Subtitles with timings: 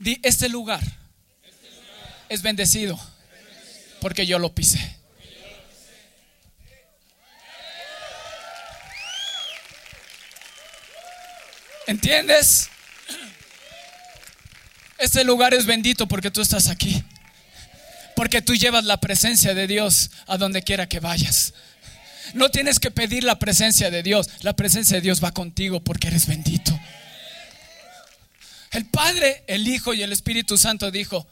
[0.00, 0.80] Di, este lugar
[2.30, 2.98] es bendecido
[4.00, 4.96] porque yo lo pisé.
[11.86, 12.70] ¿Entiendes?
[14.96, 17.04] Este lugar es bendito porque tú estás aquí.
[18.16, 21.52] Porque tú llevas la presencia de Dios a donde quiera que vayas.
[22.32, 24.30] No tienes que pedir la presencia de Dios.
[24.40, 26.79] La presencia de Dios va contigo porque eres bendito.
[28.70, 31.26] El Padre, el Hijo y el Espíritu Santo dijo,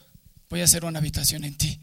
[0.49, 1.79] voy a hacer una habitación en ti.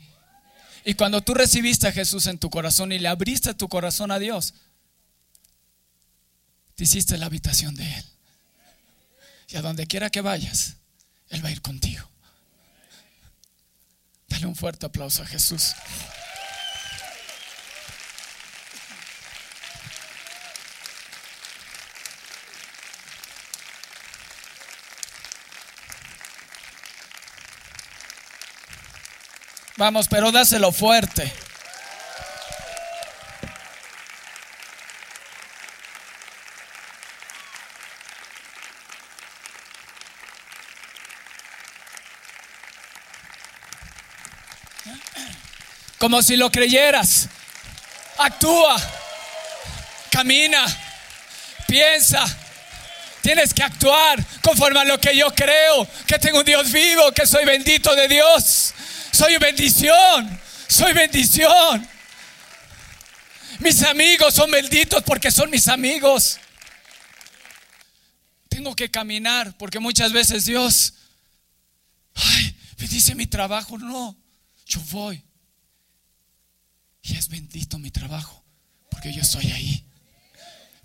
[0.85, 4.19] Y cuando tú recibiste a Jesús en tu corazón y le abriste tu corazón a
[4.19, 4.55] Dios,
[6.75, 8.05] te hiciste la habitación de Él.
[9.49, 10.77] Y a donde quiera que vayas,
[11.31, 12.09] Él va a ir contigo.
[14.29, 15.75] Dale un fuerte aplauso a Jesús.
[29.77, 31.31] Vamos, pero dáselo fuerte.
[45.99, 47.29] Como si lo creyeras.
[48.19, 48.77] Actúa.
[50.11, 50.65] Camina.
[51.67, 52.25] Piensa.
[53.21, 55.87] Tienes que actuar conforme a lo que yo creo.
[56.07, 57.13] Que tengo un Dios vivo.
[57.13, 58.73] Que soy bendito de Dios.
[59.17, 60.41] Soy bendición.
[60.69, 61.89] Soy bendición.
[63.61, 66.39] Mis amigos son benditos porque son mis amigos.
[68.51, 70.93] Tengo que caminar porque muchas veces Dios,
[72.15, 73.79] ay, me dice mi trabajo.
[73.79, 74.15] No,
[74.67, 75.25] yo voy.
[77.01, 78.45] Y es bendito mi trabajo
[78.91, 79.87] porque yo estoy ahí.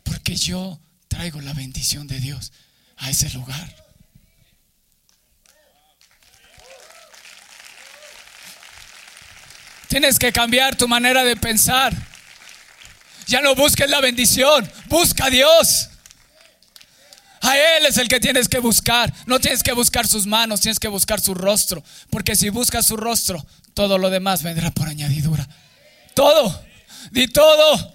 [0.03, 2.53] Porque yo traigo la bendición de Dios
[2.95, 3.90] a ese lugar.
[9.91, 11.93] Tienes que cambiar tu manera de pensar.
[13.27, 15.89] Ya no busques la bendición, busca a Dios.
[17.41, 19.13] A Él es el que tienes que buscar.
[19.25, 21.83] No tienes que buscar sus manos, tienes que buscar su rostro.
[22.09, 25.45] Porque si buscas su rostro, todo lo demás vendrá por añadidura.
[26.13, 26.63] Todo.
[27.11, 27.93] Di todo.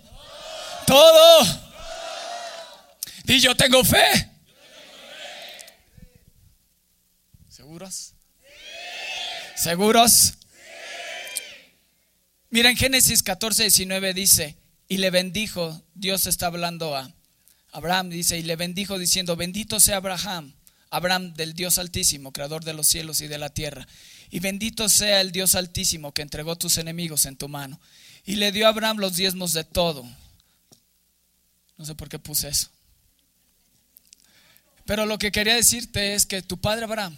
[0.87, 1.47] Todo.
[3.25, 4.31] Di yo tengo fe.
[7.49, 8.13] ¿Seguros?
[9.55, 10.35] ¿Seguros?
[12.51, 14.57] Mira, en Génesis 14, 19 dice,
[14.89, 17.13] y le bendijo, Dios está hablando a
[17.73, 20.55] Abraham, dice, y le bendijo diciendo, bendito sea Abraham,
[20.91, 23.87] Abraham del Dios altísimo, creador de los cielos y de la tierra,
[24.31, 27.81] y bendito sea el Dios altísimo que entregó tus enemigos en tu mano.
[28.25, 30.05] Y le dio a Abraham los diezmos de todo.
[31.79, 32.71] No sé por qué puse eso.
[34.85, 37.17] Pero lo que quería decirte es que tu padre Abraham,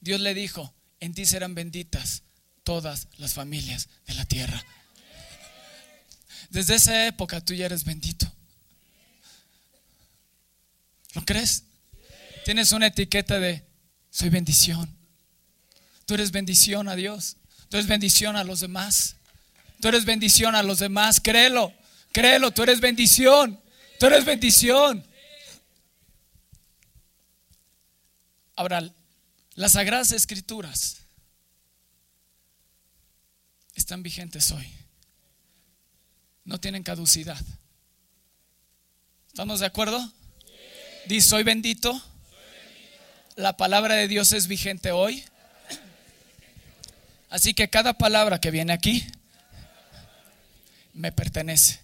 [0.00, 2.22] Dios le dijo, en ti serán benditas
[2.66, 4.60] todas las familias de la tierra.
[6.50, 8.30] Desde esa época tú ya eres bendito.
[11.14, 11.62] ¿Lo crees?
[12.44, 13.64] Tienes una etiqueta de
[14.10, 14.92] soy bendición.
[16.06, 17.36] Tú eres bendición a Dios.
[17.68, 19.14] Tú eres bendición a los demás.
[19.80, 21.20] Tú eres bendición a los demás.
[21.20, 21.72] Créelo.
[22.10, 22.50] Créelo.
[22.50, 23.60] Tú eres bendición.
[24.00, 25.06] Tú eres bendición.
[28.56, 28.92] Ahora,
[29.54, 31.05] las sagradas escrituras
[33.76, 34.66] están vigentes hoy.
[36.44, 37.40] No tienen caducidad.
[39.28, 40.12] ¿Estamos de acuerdo?
[41.06, 42.02] Dice, soy bendito.
[43.36, 45.22] La palabra de Dios es vigente hoy.
[47.28, 49.06] Así que cada palabra que viene aquí
[50.94, 51.80] me pertenece.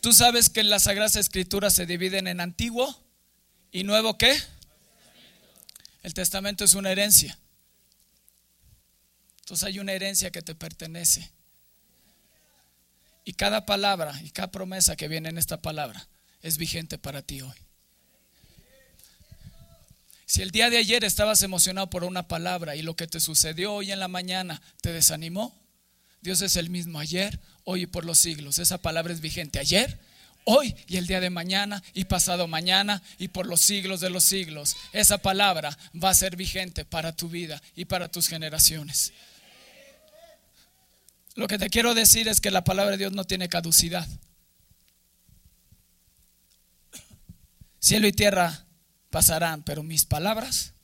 [0.00, 2.98] Tú sabes que las Sagradas Escrituras se dividen en antiguo
[3.70, 4.40] y nuevo qué?
[6.02, 7.38] El testamento es una herencia.
[9.42, 11.30] Entonces hay una herencia que te pertenece.
[13.24, 16.08] Y cada palabra y cada promesa que viene en esta palabra
[16.42, 17.54] es vigente para ti hoy.
[20.26, 23.74] Si el día de ayer estabas emocionado por una palabra y lo que te sucedió
[23.74, 25.54] hoy en la mañana te desanimó,
[26.22, 28.58] Dios es el mismo ayer, hoy y por los siglos.
[28.58, 29.98] Esa palabra es vigente ayer,
[30.44, 34.24] hoy y el día de mañana y pasado mañana y por los siglos de los
[34.24, 34.76] siglos.
[34.92, 39.12] Esa palabra va a ser vigente para tu vida y para tus generaciones.
[41.34, 44.06] Lo que te quiero decir es que la palabra de Dios no tiene caducidad.
[47.80, 48.66] Cielo y tierra
[49.10, 50.74] pasarán, pero mis palabras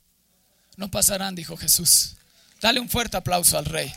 [0.75, 2.15] no pasarán, dijo Jesús.
[2.61, 3.93] Dale un fuerte aplauso al rey.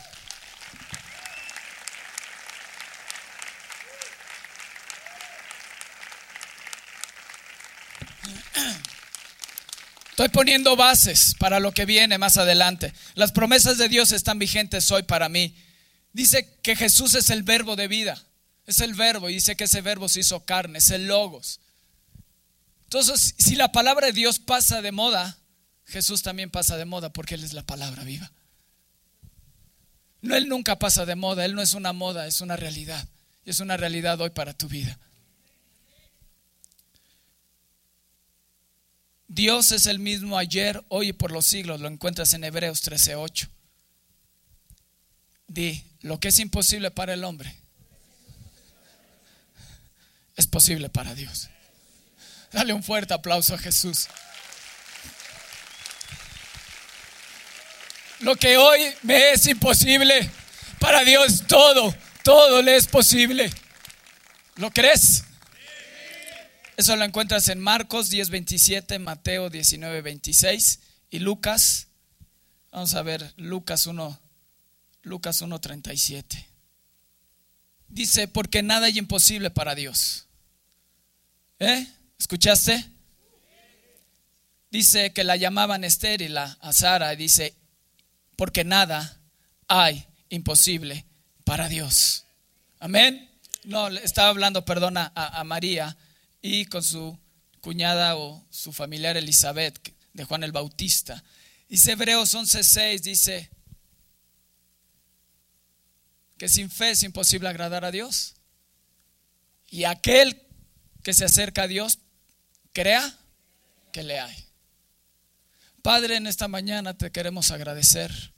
[10.11, 12.93] Estoy poniendo bases para lo que viene más adelante.
[13.15, 15.55] Las promesas de Dios están vigentes hoy para mí.
[16.13, 18.23] Dice que Jesús es el verbo de vida.
[18.65, 21.59] Es el verbo y dice que ese verbo se hizo carne, es el logos.
[22.85, 25.37] Entonces, si la palabra de Dios pasa de moda,
[25.85, 28.31] Jesús también pasa de moda porque Él es la palabra viva.
[30.21, 33.05] No, Él nunca pasa de moda, Él no es una moda, es una realidad.
[33.43, 34.97] Y es una realidad hoy para tu vida.
[39.27, 41.81] Dios es el mismo ayer, hoy y por los siglos.
[41.81, 43.49] Lo encuentras en Hebreos 13:8.
[45.47, 47.55] Di, lo que es imposible para el hombre
[50.35, 51.49] es posible para Dios.
[52.51, 54.07] Dale un fuerte aplauso a Jesús.
[58.19, 60.29] Lo que hoy me es imposible,
[60.79, 63.51] para Dios todo, todo le es posible.
[64.55, 65.23] ¿Lo crees?
[66.77, 70.79] Eso lo encuentras en Marcos 10:27, Mateo 19:26
[71.11, 71.87] y Lucas.
[72.71, 74.22] Vamos a ver Lucas 1
[75.03, 76.45] Lucas 1:37.
[77.87, 80.25] Dice, porque nada hay imposible para Dios.
[81.59, 81.87] ¿Eh?
[82.17, 82.83] ¿Escuchaste?
[84.71, 87.55] Dice que la llamaban estéril a Sara y dice,
[88.35, 89.19] porque nada
[89.67, 91.05] hay imposible
[91.43, 92.25] para Dios.
[92.79, 93.29] Amén.
[93.63, 95.95] No, estaba hablando, perdona, a, María
[96.41, 97.17] y con su
[97.61, 99.79] cuñada o su familiar Elizabeth
[100.13, 101.23] de Juan el Bautista.
[101.69, 103.49] Dice Hebreos 11:6, dice
[106.37, 108.35] que sin fe es imposible agradar a Dios.
[109.69, 110.41] Y aquel
[111.03, 111.99] que se acerca a Dios,
[112.71, 113.17] crea
[113.91, 114.35] que le hay.
[115.81, 118.33] Padre, en esta mañana te queremos agradecer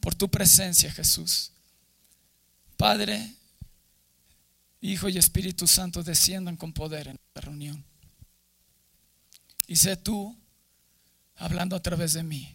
[0.00, 1.52] por tu presencia, Jesús.
[2.76, 3.34] Padre,
[4.80, 7.84] Hijo y Espíritu Santo desciendan con poder en esta reunión.
[9.66, 10.36] Y sé tú
[11.36, 12.54] hablando a través de mí.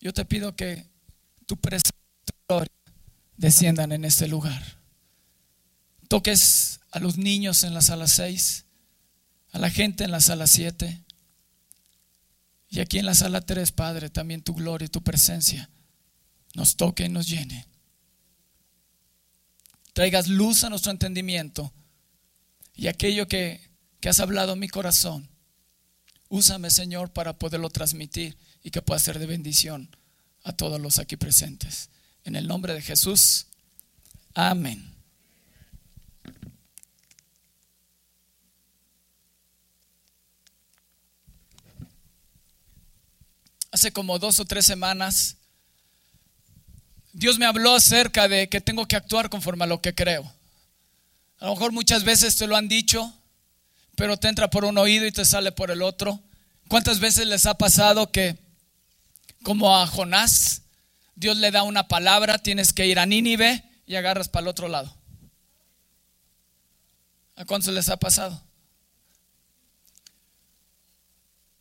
[0.00, 0.86] Yo te pido que
[1.46, 1.94] tu presencia
[3.42, 4.62] desciendan en este lugar.
[6.06, 8.66] Toques a los niños en la sala 6,
[9.50, 11.02] a la gente en la sala 7,
[12.68, 15.68] y aquí en la sala 3, Padre, también tu gloria y tu presencia
[16.54, 17.66] nos toque y nos llene.
[19.92, 21.72] Traigas luz a nuestro entendimiento
[22.76, 23.60] y aquello que,
[24.00, 25.28] que has hablado en mi corazón.
[26.28, 29.94] Úsame, Señor, para poderlo transmitir y que pueda ser de bendición
[30.44, 31.90] a todos los aquí presentes.
[32.24, 33.46] En el nombre de Jesús.
[34.34, 34.92] Amén.
[43.72, 45.38] hace como dos o tres semanas,
[47.14, 50.30] Dios me habló acerca de que tengo que actuar conforme a lo que creo.
[51.40, 53.12] A lo mejor muchas veces te lo han dicho,
[53.96, 56.20] pero te entra por un oído y te sale por el otro.
[56.68, 58.38] ¿Cuántas veces les ha pasado que,
[59.42, 60.61] como a Jonás,
[61.14, 64.68] Dios le da una palabra, tienes que ir a Nínive y agarras para el otro
[64.68, 64.96] lado?
[67.36, 68.42] ¿A cuántos les ha pasado?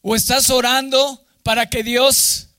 [0.01, 2.49] O estás orando para que Dios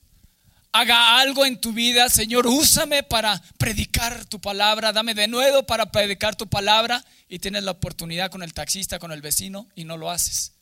[0.71, 2.09] haga algo en tu vida.
[2.09, 4.91] Señor, úsame para predicar tu palabra.
[4.91, 7.03] Dame de nuevo para predicar tu palabra.
[7.29, 10.53] Y tienes la oportunidad con el taxista, con el vecino, y no lo haces.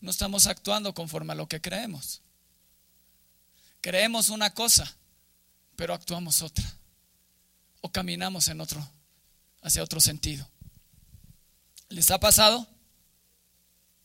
[0.00, 2.22] No estamos actuando conforme a lo que creemos.
[3.86, 4.96] Creemos una cosa,
[5.76, 6.64] pero actuamos otra.
[7.82, 8.84] O caminamos en otro,
[9.62, 10.44] hacia otro sentido.
[11.90, 12.66] ¿Les ha pasado?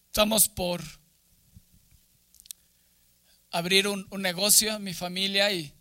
[0.05, 0.83] Estamos por
[3.49, 5.73] abrir un, negocio en mi familia y,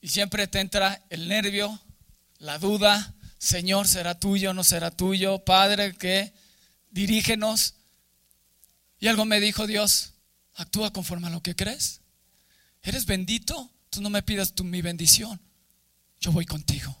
[0.00, 1.82] y siempre te entra el nervio,
[2.38, 5.44] la duda, Señor, ¿será tuyo no será tuyo?
[5.44, 6.32] Padre, que
[6.92, 7.74] dirígenos.
[9.00, 10.14] Y algo me dijo Dios,
[10.54, 12.01] actúa conforme a lo que crees.
[12.82, 13.70] ¿Eres bendito?
[13.90, 15.40] Tú no me pidas tú mi bendición.
[16.20, 16.96] Yo voy contigo.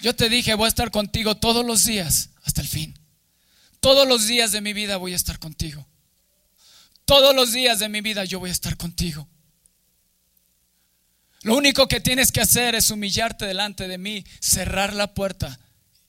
[0.00, 2.98] Yo te dije, voy a estar contigo todos los días hasta el fin.
[3.80, 5.86] Todos los días de mi vida voy a estar contigo.
[7.06, 9.26] Todos los días de mi vida yo voy a estar contigo.
[11.42, 15.60] Lo único que tienes que hacer es humillarte delante de mí, cerrar la puerta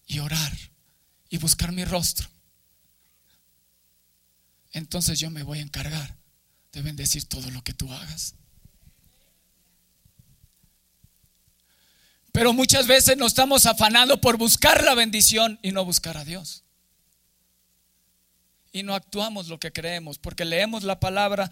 [0.08, 0.52] y orar
[1.30, 2.28] y buscar mi rostro.
[4.72, 6.16] Entonces yo me voy a encargar
[6.72, 8.36] de bendecir todo lo que tú hagas.
[12.32, 16.64] Pero muchas veces nos estamos afanando por buscar la bendición y no buscar a Dios.
[18.72, 21.50] Y no actuamos lo que creemos, porque leemos la palabra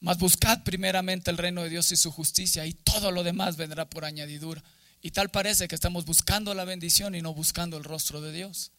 [0.00, 3.88] Mas buscad primeramente el reino de Dios y su justicia y todo lo demás vendrá
[3.88, 4.62] por añadidura.
[5.00, 8.72] Y tal parece que estamos buscando la bendición y no buscando el rostro de Dios.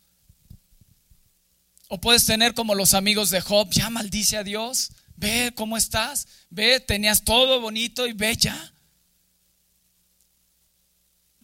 [1.87, 6.27] O puedes tener como los amigos de Job, ya maldice a Dios, ve cómo estás,
[6.49, 8.73] ve, tenías todo bonito y ve ya.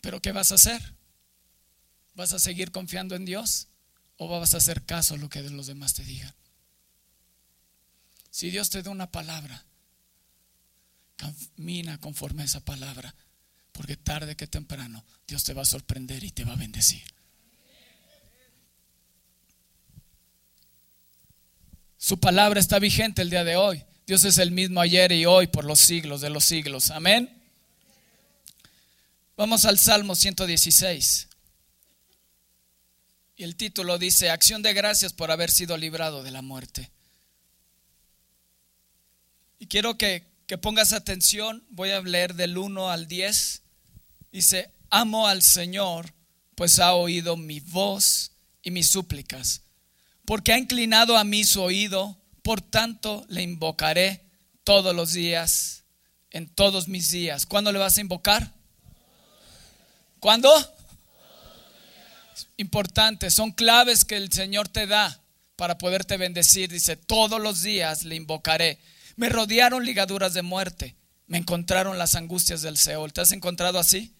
[0.01, 0.94] Pero ¿qué vas a hacer?
[2.13, 3.70] ¿Vas a seguir confiando en Dios
[4.17, 6.34] o vas a hacer caso a lo que los demás te digan?
[8.29, 9.65] Si Dios te da una palabra,
[11.15, 13.15] camina conforme a esa palabra,
[13.75, 17.03] porque tarde que temprano Dios te va a sorprender y te va a bendecir.
[21.98, 23.84] Su palabra está vigente el día de hoy.
[24.05, 26.91] Dios es el mismo ayer y hoy por los siglos de los siglos.
[26.91, 27.29] Amén.
[29.36, 31.27] Vamos al Salmo 116.
[33.38, 36.89] Y el título dice, acción de gracias por haber sido librado de la muerte.
[39.60, 43.63] Y quiero que, que pongas atención, voy a leer del 1 al 10.
[44.35, 46.13] Dice, amo al Señor,
[46.55, 49.61] pues ha oído mi voz y mis súplicas
[50.25, 54.21] porque ha inclinado a mí su oído, por tanto le invocaré
[54.63, 55.83] todos los días,
[56.31, 57.45] en todos mis días.
[57.45, 58.51] ¿Cuándo le vas a invocar?
[60.19, 60.51] ¿Cuándo?
[62.57, 65.21] Importante, son claves que el Señor te da
[65.55, 66.71] para poderte bendecir.
[66.71, 68.79] Dice, todos los días le invocaré.
[69.15, 70.95] Me rodearon ligaduras de muerte,
[71.27, 73.13] me encontraron las angustias del Seol.
[73.13, 74.14] ¿Te has encontrado así?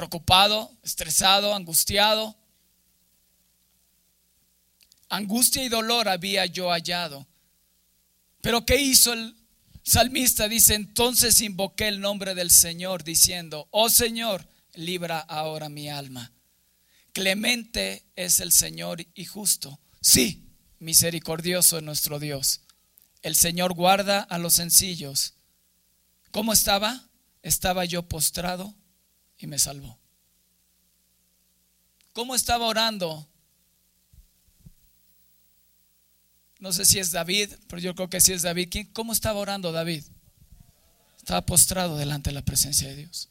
[0.00, 2.34] Preocupado, estresado, angustiado
[5.10, 7.26] angustia y dolor había yo hallado.
[8.40, 9.36] Pero ¿qué hizo el
[9.82, 10.48] salmista?
[10.48, 16.32] Dice, entonces invoqué el nombre del Señor diciendo, oh Señor, libra ahora mi alma.
[17.12, 19.80] Clemente es el Señor y justo.
[20.00, 22.62] Sí, misericordioso es nuestro Dios.
[23.20, 25.34] El Señor guarda a los sencillos.
[26.30, 27.04] ¿Cómo estaba?
[27.42, 28.79] Estaba yo postrado
[29.40, 29.98] y me salvó.
[32.12, 33.26] ¿Cómo estaba orando?
[36.58, 38.88] No sé si es David, pero yo creo que sí es David.
[38.92, 40.04] ¿Cómo estaba orando David?
[41.16, 43.30] Estaba postrado delante de la presencia de Dios.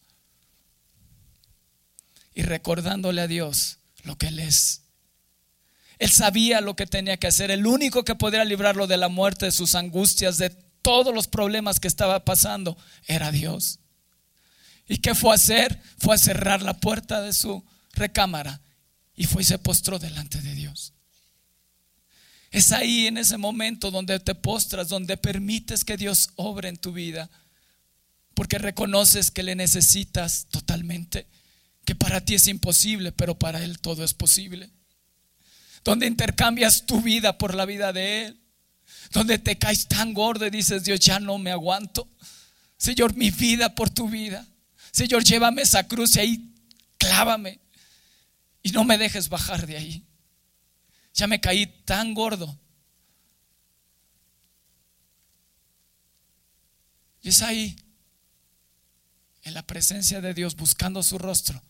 [2.34, 4.82] Y recordándole a Dios lo que Él es.
[6.00, 7.52] Él sabía lo que tenía que hacer.
[7.52, 10.50] El único que podía librarlo de la muerte, de sus angustias, de
[10.82, 13.80] todos los problemas que estaba pasando, era Dios.
[14.90, 15.82] ¿Y qué fue a hacer?
[16.00, 18.60] Fue a cerrar la puerta de su recámara
[19.16, 20.94] y fue y se postró delante de Dios.
[22.50, 26.92] Es ahí en ese momento donde te postras, donde permites que Dios obre en tu
[26.92, 27.30] vida,
[28.34, 31.28] porque reconoces que le necesitas totalmente,
[31.86, 34.72] que para ti es imposible, pero para Él todo es posible.
[35.84, 38.40] Donde intercambias tu vida por la vida de Él,
[39.12, 42.08] donde te caes tan gordo y dices, Dios, ya no me aguanto.
[42.78, 44.48] Señor, mi vida por tu vida.
[44.92, 46.56] Señor, llévame esa cruz y ahí
[46.98, 47.60] clávame
[48.62, 50.06] y no me dejes bajar de ahí.
[51.14, 52.60] Ya me caí tan gordo.
[57.22, 57.76] Y es ahí,
[59.44, 61.62] en la presencia de Dios, buscando su rostro,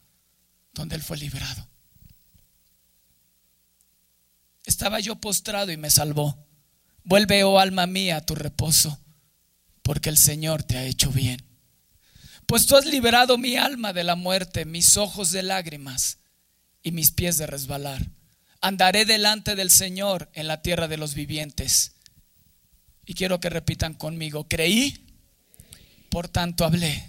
[0.74, 1.68] donde Él fue liberado.
[4.66, 6.46] Estaba yo postrado y me salvó.
[7.04, 9.00] Vuelve, oh alma mía, a tu reposo,
[9.82, 11.49] porque el Señor te ha hecho bien.
[12.50, 16.18] Pues tú has liberado mi alma de la muerte, mis ojos de lágrimas
[16.84, 18.06] y mis pies de resbalar
[18.62, 21.94] andaré delante del Señor en la tierra de los vivientes.
[23.06, 25.06] Y quiero que repitan conmigo, creí,
[26.10, 27.08] por tanto hablé.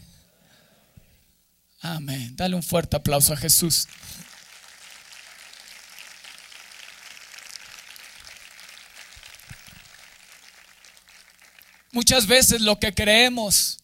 [1.83, 2.37] Amén.
[2.37, 3.89] Dale un fuerte aplauso a Jesús.
[11.93, 13.80] Muchas veces lo que creemos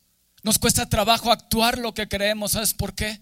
[0.47, 2.53] nos cuesta trabajo actuar lo que creemos.
[2.53, 3.21] ¿Sabes por qué?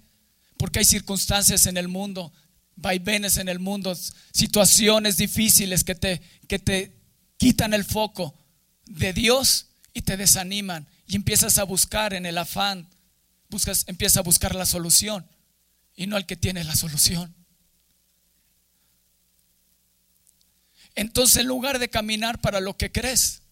[0.58, 2.30] Porque hay circunstancias en el mundo
[2.76, 3.96] vaivenes en el mundo,
[4.32, 6.92] situaciones difíciles que te, que te
[7.36, 8.34] quitan el foco
[8.86, 12.88] de Dios y te desaniman y empiezas a buscar en el afán,
[13.48, 15.26] buscas, empiezas a buscar la solución
[15.94, 17.34] y no el que tiene la solución.
[20.94, 23.42] Entonces en lugar de caminar para lo que crees,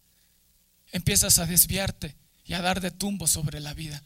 [0.92, 2.21] empiezas a desviarte
[2.52, 4.02] y a dar de tumbo sobre la vida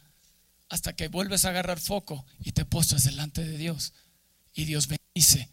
[0.69, 3.93] hasta que vuelves a agarrar foco y te postras delante de Dios
[4.55, 5.51] y Dios bendice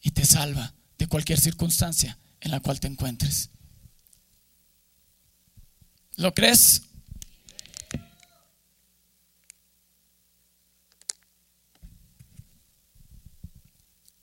[0.00, 3.50] y te salva de cualquier circunstancia en la cual te encuentres.
[6.16, 6.82] ¿Lo crees?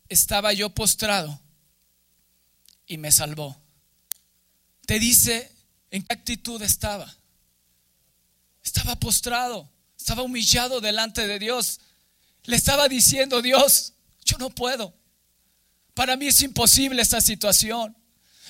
[0.10, 1.39] Estaba yo postrado
[2.86, 3.57] y me salvó.
[4.86, 5.54] Te dice
[5.95, 7.09] ¿En qué actitud estaba?
[8.61, 11.79] Estaba postrado, estaba humillado delante de Dios.
[12.43, 13.93] Le estaba diciendo, Dios,
[14.25, 14.93] yo no puedo.
[15.93, 17.95] Para mí es imposible esta situación.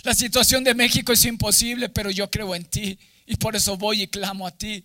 [0.01, 2.97] La situación de México es imposible, pero yo creo en ti
[3.27, 4.83] y por eso voy y clamo a ti.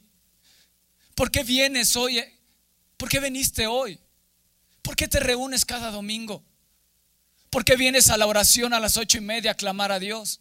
[1.15, 2.23] ¿Por qué vienes hoy?
[2.99, 3.99] ¿Por qué viniste hoy?
[4.83, 6.45] ¿Por qué te reúnes cada domingo?
[7.49, 10.41] ¿Por qué vienes a la oración a las ocho y media a clamar a Dios?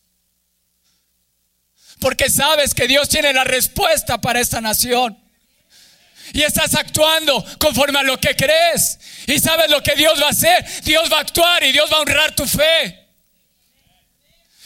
[2.00, 5.18] Porque sabes que Dios tiene la respuesta para esta nación.
[6.34, 9.00] Y estás actuando conforme a lo que crees.
[9.28, 10.66] Y sabes lo que Dios va a hacer.
[10.84, 13.08] Dios va a actuar y Dios va a honrar tu fe.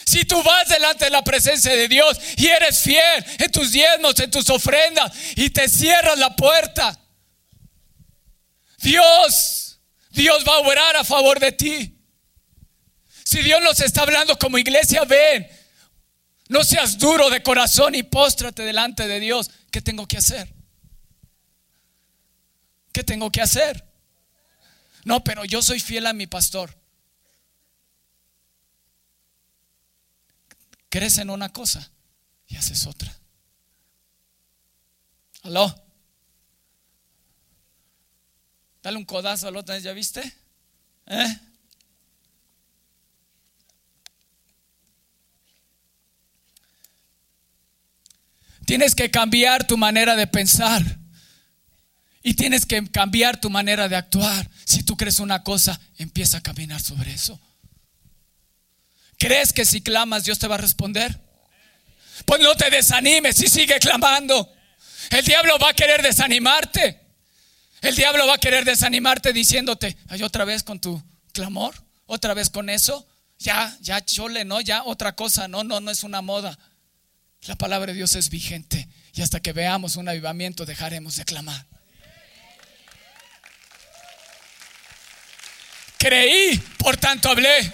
[0.05, 4.19] Si tú vas delante de la presencia de Dios y eres fiel en tus diezmos,
[4.19, 6.99] en tus ofrendas y te cierras la puerta,
[8.79, 11.97] Dios, Dios va a orar a favor de ti.
[13.23, 15.47] Si Dios nos está hablando como iglesia, ven.
[16.53, 19.49] No seas duro de corazón y póstrate delante de Dios.
[19.71, 20.53] ¿Qué tengo que hacer?
[22.91, 23.83] ¿Qué tengo que hacer?
[25.03, 26.77] No, pero yo soy fiel a mi pastor.
[30.89, 31.89] Crees en una cosa
[32.47, 33.11] y haces otra.
[35.41, 35.73] ¿Aló?
[38.83, 40.21] Dale un codazo al otro, ¿ya viste?
[41.07, 41.39] ¿Eh?
[48.65, 50.81] Tienes que cambiar tu manera de pensar.
[52.21, 54.49] Y tienes que cambiar tu manera de actuar.
[54.65, 57.39] Si tú crees una cosa, empieza a caminar sobre eso.
[59.17, 61.19] ¿Crees que si clamas Dios te va a responder?
[62.25, 64.49] Pues no te desanimes y sigue clamando.
[65.09, 66.99] El diablo va a querer desanimarte.
[67.81, 71.03] El diablo va a querer desanimarte diciéndote, ay, otra vez con tu
[71.33, 73.05] clamor, otra vez con eso.
[73.39, 76.57] Ya, ya, chole, no, ya, otra cosa, no, no, no es una moda.
[77.45, 81.65] La palabra de Dios es vigente y hasta que veamos un avivamiento dejaremos de clamar.
[86.03, 87.71] creí, por tanto hablé.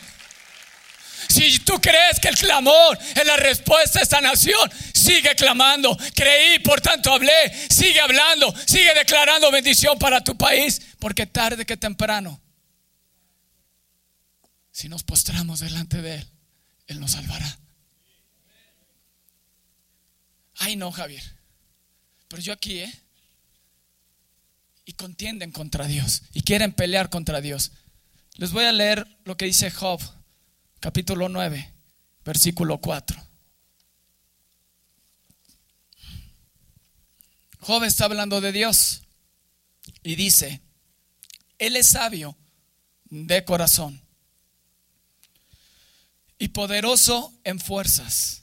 [1.28, 5.98] Si tú crees que el clamor es la respuesta a esta nación, sigue clamando.
[6.16, 7.52] Creí, por tanto hablé.
[7.70, 12.40] Sigue hablando, sigue declarando bendición para tu país, porque tarde que temprano,
[14.72, 16.28] si nos postramos delante de Él,
[16.88, 17.58] Él nos salvará.
[20.60, 21.24] Ay, no, Javier.
[22.28, 22.94] Pero yo aquí, ¿eh?
[24.86, 27.72] Y contienden contra Dios y quieren pelear contra Dios.
[28.36, 30.02] Les voy a leer lo que dice Job,
[30.80, 31.74] capítulo 9,
[32.24, 33.30] versículo 4.
[37.60, 39.04] Job está hablando de Dios
[40.04, 40.62] y dice,
[41.58, 42.38] Él es sabio
[43.06, 44.02] de corazón
[46.38, 48.39] y poderoso en fuerzas.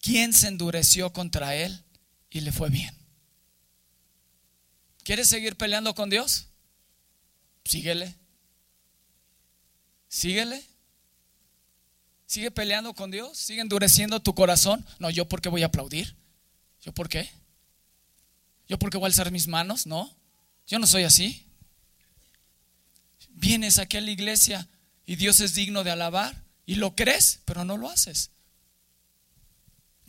[0.00, 1.84] ¿Quién se endureció contra Él
[2.30, 2.94] y le fue bien?
[5.02, 6.46] ¿Quieres seguir peleando con Dios?
[7.64, 8.14] Síguele.
[10.08, 10.64] Síguele.
[12.26, 13.36] Sigue peleando con Dios.
[13.36, 14.86] Sigue endureciendo tu corazón.
[14.98, 16.16] No, yo porque voy a aplaudir.
[16.82, 17.30] ¿Yo por qué?
[18.68, 19.86] ¿Yo porque voy a alzar mis manos?
[19.86, 20.14] No.
[20.66, 21.46] Yo no soy así.
[23.30, 24.68] Vienes aquí a la iglesia
[25.06, 28.30] y Dios es digno de alabar y lo crees, pero no lo haces.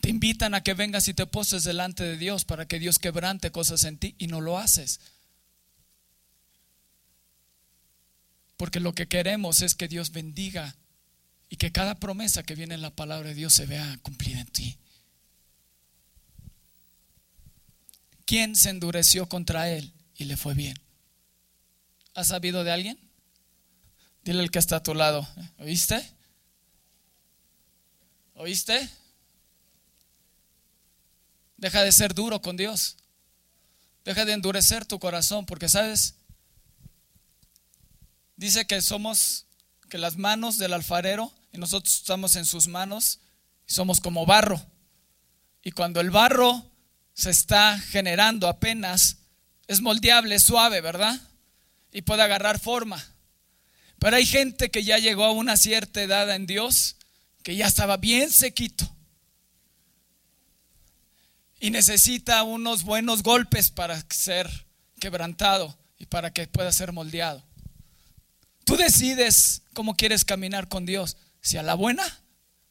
[0.01, 3.51] Te invitan a que vengas y te poses delante de Dios para que Dios quebrante
[3.51, 4.99] cosas en ti y no lo haces.
[8.57, 10.75] Porque lo que queremos es que Dios bendiga
[11.49, 14.47] y que cada promesa que viene en la palabra de Dios se vea cumplida en
[14.47, 14.77] ti.
[18.25, 20.79] ¿Quién se endureció contra él y le fue bien?
[22.15, 22.97] ¿Has sabido de alguien?
[24.23, 25.27] Dile al que está a tu lado.
[25.59, 26.03] ¿Oíste?
[28.35, 28.89] ¿Oíste?
[31.61, 32.97] Deja de ser duro con Dios.
[34.03, 36.15] Deja de endurecer tu corazón porque sabes,
[38.35, 39.45] dice que somos,
[39.87, 43.19] que las manos del alfarero, y nosotros estamos en sus manos,
[43.67, 44.59] somos como barro.
[45.61, 46.65] Y cuando el barro
[47.13, 49.17] se está generando apenas,
[49.67, 51.21] es moldeable, es suave, ¿verdad?
[51.91, 53.05] Y puede agarrar forma.
[53.99, 56.95] Pero hay gente que ya llegó a una cierta edad en Dios,
[57.43, 58.91] que ya estaba bien sequito.
[61.61, 64.49] Y necesita unos buenos golpes para ser
[64.99, 67.43] quebrantado y para que pueda ser moldeado.
[68.65, 72.03] Tú decides cómo quieres caminar con Dios, si a la buena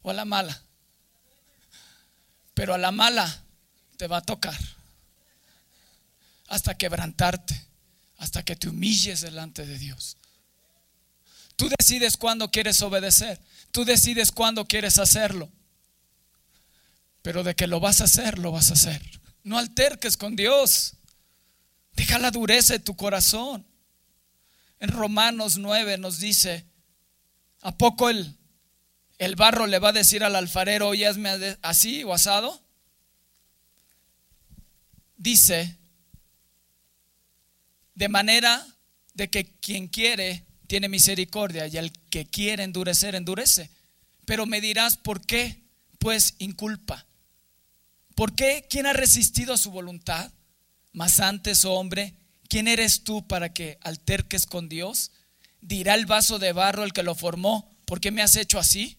[0.03, 0.61] o a la mala.
[2.55, 3.44] Pero a la mala
[3.96, 4.59] te va a tocar
[6.48, 7.64] hasta quebrantarte,
[8.18, 10.16] hasta que te humilles delante de Dios.
[11.55, 13.38] Tú decides cuándo quieres obedecer,
[13.70, 15.48] tú decides cuándo quieres hacerlo.
[17.22, 19.02] Pero de que lo vas a hacer, lo vas a hacer.
[19.42, 20.94] No alterques con Dios.
[21.92, 23.66] Deja la dureza de tu corazón.
[24.78, 26.64] En Romanos 9 nos dice,
[27.61, 28.37] ¿a poco el,
[29.18, 32.62] el barro le va a decir al alfarero, oye, hazme así o asado?
[35.16, 35.76] Dice,
[37.94, 38.66] de manera
[39.12, 43.70] de que quien quiere tiene misericordia y el que quiere endurecer, endurece.
[44.24, 45.64] Pero me dirás, ¿por qué?
[45.98, 47.06] Pues inculpa.
[48.20, 48.66] ¿Por qué?
[48.68, 50.30] ¿Quién ha resistido a su voluntad?
[50.92, 52.18] Más antes, hombre,
[52.50, 55.12] ¿quién eres tú para que alterques con Dios?
[55.62, 58.98] Dirá el vaso de barro el que lo formó, ¿por qué me has hecho así?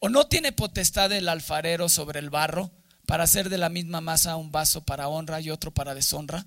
[0.00, 2.72] ¿O no tiene potestad el alfarero sobre el barro
[3.06, 6.44] para hacer de la misma masa un vaso para honra y otro para deshonra?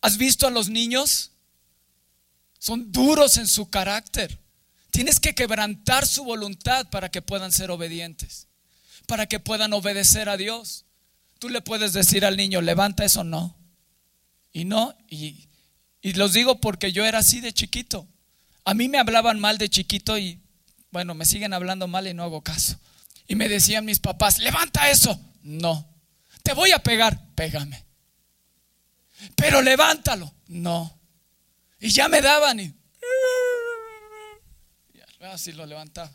[0.00, 1.32] ¿Has visto a los niños?
[2.60, 4.38] Son duros en su carácter.
[4.92, 8.46] Tienes que quebrantar su voluntad para que puedan ser obedientes,
[9.08, 10.84] para que puedan obedecer a Dios.
[11.38, 13.56] Tú le puedes decir al niño, levanta eso, no.
[14.52, 15.46] Y no, y,
[16.14, 18.08] los digo porque yo era así de chiquito.
[18.64, 20.40] A mí me hablaban mal de chiquito y,
[20.90, 22.78] bueno, me siguen hablando mal y no hago caso.
[23.26, 25.20] Y me decían mis papás, levanta eso.
[25.42, 25.86] No.
[26.42, 27.84] Te voy a pegar, pégame.
[29.36, 30.32] Pero levántalo.
[30.48, 30.98] No.
[31.80, 32.74] Y ya me daban y
[35.20, 36.10] así lo levantaba.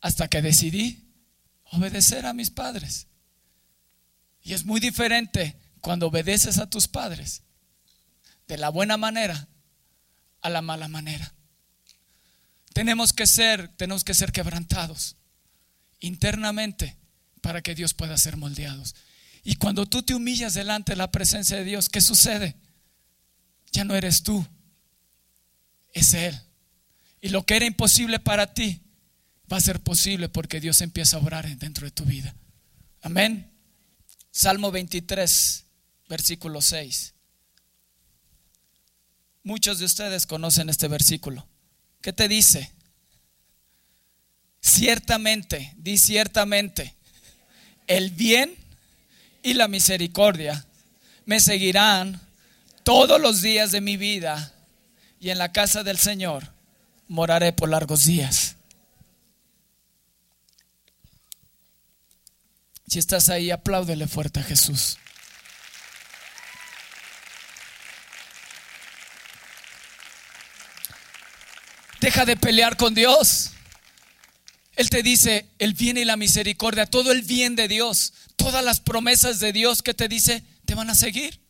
[0.00, 1.04] Hasta que decidí
[1.72, 3.08] obedecer a mis padres.
[4.48, 7.42] Y es muy diferente cuando obedeces a tus padres
[8.46, 9.46] de la buena manera
[10.40, 11.34] a la mala manera.
[12.72, 15.16] Tenemos que ser, tenemos que ser quebrantados
[16.00, 16.96] internamente
[17.42, 18.94] para que Dios pueda ser moldeados.
[19.44, 22.56] Y cuando tú te humillas delante de la presencia de Dios, ¿qué sucede?
[23.72, 24.46] Ya no eres tú,
[25.92, 26.40] es Él.
[27.20, 28.80] Y lo que era imposible para ti
[29.52, 32.34] va a ser posible porque Dios empieza a obrar dentro de tu vida.
[33.02, 33.57] Amén.
[34.38, 35.64] Salmo 23,
[36.08, 37.12] versículo 6.
[39.42, 41.44] Muchos de ustedes conocen este versículo.
[42.00, 42.70] ¿Qué te dice?
[44.60, 46.94] Ciertamente, di ciertamente,
[47.88, 48.54] el bien
[49.42, 50.64] y la misericordia
[51.24, 52.20] me seguirán
[52.84, 54.54] todos los días de mi vida
[55.18, 56.52] y en la casa del Señor
[57.08, 58.54] moraré por largos días.
[62.88, 64.96] Si estás ahí, apláudele fuerte a Jesús.
[72.00, 73.50] Deja de pelear con Dios.
[74.76, 78.80] Él te dice el bien y la misericordia, todo el bien de Dios, todas las
[78.80, 81.40] promesas de Dios que te dice, te van a seguir.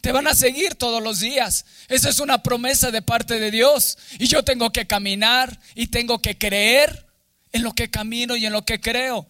[0.00, 1.64] Te van a seguir todos los días.
[1.88, 3.98] Esa es una promesa de parte de Dios.
[4.18, 7.08] Y yo tengo que caminar y tengo que creer
[7.52, 9.28] en lo que camino y en lo que creo.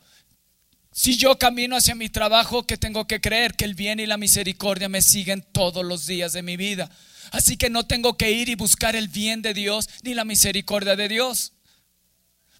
[0.92, 4.18] Si yo camino hacia mi trabajo, que tengo que creer que el bien y la
[4.18, 6.90] misericordia me siguen todos los días de mi vida.
[7.30, 10.94] Así que no tengo que ir y buscar el bien de Dios ni la misericordia
[10.94, 11.54] de Dios.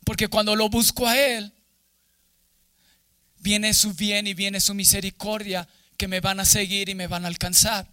[0.05, 1.53] Porque cuando lo busco a Él,
[3.38, 5.68] viene su bien y viene su misericordia
[5.99, 7.87] que me van a seguir y me van a alcanzar.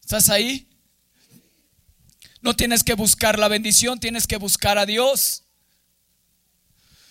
[0.00, 0.68] ¿Estás ahí?
[2.40, 5.43] No tienes que buscar la bendición, tienes que buscar a Dios.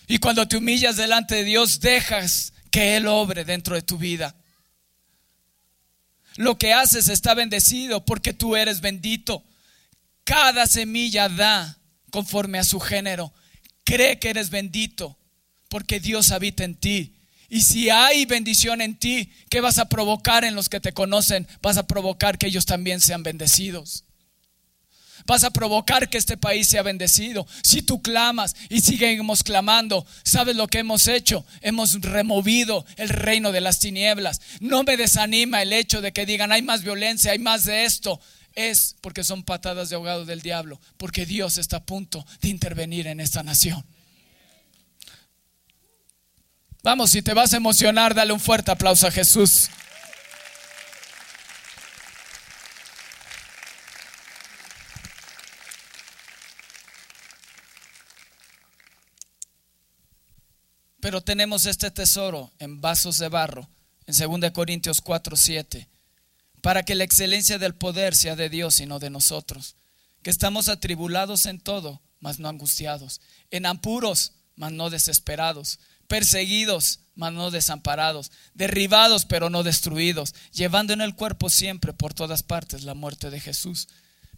[0.06, 4.34] Y cuando te humillas delante de Dios, dejas que Él obre dentro de tu vida.
[6.36, 9.44] Lo que haces está bendecido porque tú eres bendito.
[10.24, 11.78] Cada semilla da
[12.10, 13.32] conforme a su género.
[13.84, 15.16] Cree que eres bendito
[15.68, 17.14] porque Dios habita en ti.
[17.48, 21.46] Y si hay bendición en ti, ¿qué vas a provocar en los que te conocen?
[21.62, 24.03] Vas a provocar que ellos también sean bendecidos.
[25.26, 27.46] Vas a provocar que este país sea bendecido.
[27.62, 31.46] Si tú clamas y seguimos clamando, ¿sabes lo que hemos hecho?
[31.62, 34.42] Hemos removido el reino de las tinieblas.
[34.60, 38.20] No me desanima el hecho de que digan, hay más violencia, hay más de esto.
[38.54, 43.06] Es porque son patadas de ahogado del diablo, porque Dios está a punto de intervenir
[43.06, 43.84] en esta nación.
[46.82, 49.70] Vamos, si te vas a emocionar, dale un fuerte aplauso a Jesús.
[61.04, 63.68] Pero tenemos este tesoro en vasos de barro,
[64.06, 65.86] en 2 Corintios 4, 7,
[66.62, 69.76] para que la excelencia del poder sea de Dios y no de nosotros,
[70.22, 77.34] que estamos atribulados en todo, mas no angustiados, en apuros, mas no desesperados, perseguidos, mas
[77.34, 82.94] no desamparados, derribados, pero no destruidos, llevando en el cuerpo siempre por todas partes la
[82.94, 83.88] muerte de Jesús,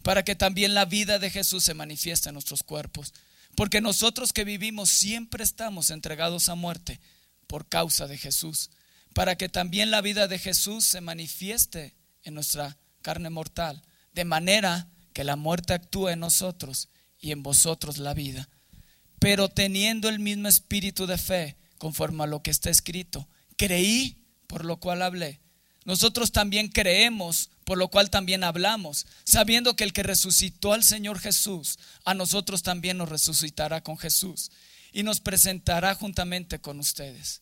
[0.03, 3.13] para que también la vida de Jesús se manifieste en nuestros cuerpos
[3.57, 6.99] Porque nosotros que vivimos siempre estamos entregados a muerte
[7.47, 8.69] por causa de Jesús,
[9.15, 13.81] para que también la vida de Jesús se manifieste en nuestra carne mortal,
[14.13, 16.89] de manera que la muerte actúe en nosotros
[17.19, 18.47] y en vosotros la vida.
[19.17, 24.65] Pero teniendo el mismo espíritu de fe, conforme a lo que está escrito, creí, por
[24.65, 25.41] lo cual hablé.
[25.83, 31.19] Nosotros también creemos, por lo cual también hablamos, sabiendo que el que resucitó al Señor
[31.19, 34.51] Jesús, a nosotros también nos resucitará con Jesús
[34.93, 37.41] y nos presentará juntamente con ustedes.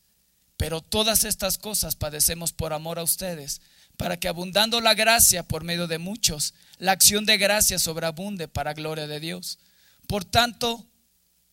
[0.57, 3.61] Pero todas estas cosas padecemos por amor a ustedes,
[3.97, 8.73] para que abundando la gracia por medio de muchos, la acción de gracia sobreabunde para
[8.73, 9.59] gloria de Dios.
[10.07, 10.87] Por tanto,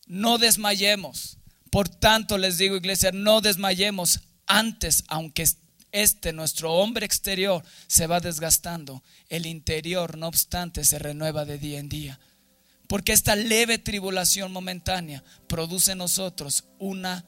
[0.07, 1.37] no desmayemos.
[1.69, 5.45] Por tanto, les digo, iglesia, no desmayemos antes, aunque
[5.93, 11.79] este nuestro hombre exterior se va desgastando, el interior, no obstante, se renueva de día
[11.79, 12.19] en día.
[12.87, 17.25] Porque esta leve tribulación momentánea produce en nosotros una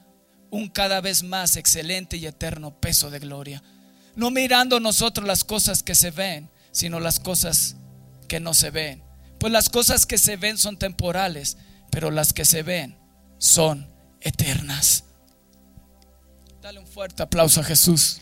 [0.50, 3.64] un cada vez más excelente y eterno peso de gloria.
[4.16, 7.76] No mirando nosotros las cosas que se ven, sino las cosas
[8.28, 9.04] que no se ven.
[9.40, 11.58] Pues las cosas que se ven son temporales,
[11.92, 12.98] pero las que se ven
[13.38, 15.04] son eternas.
[16.62, 18.22] Dale un fuerte aplauso a Jesús.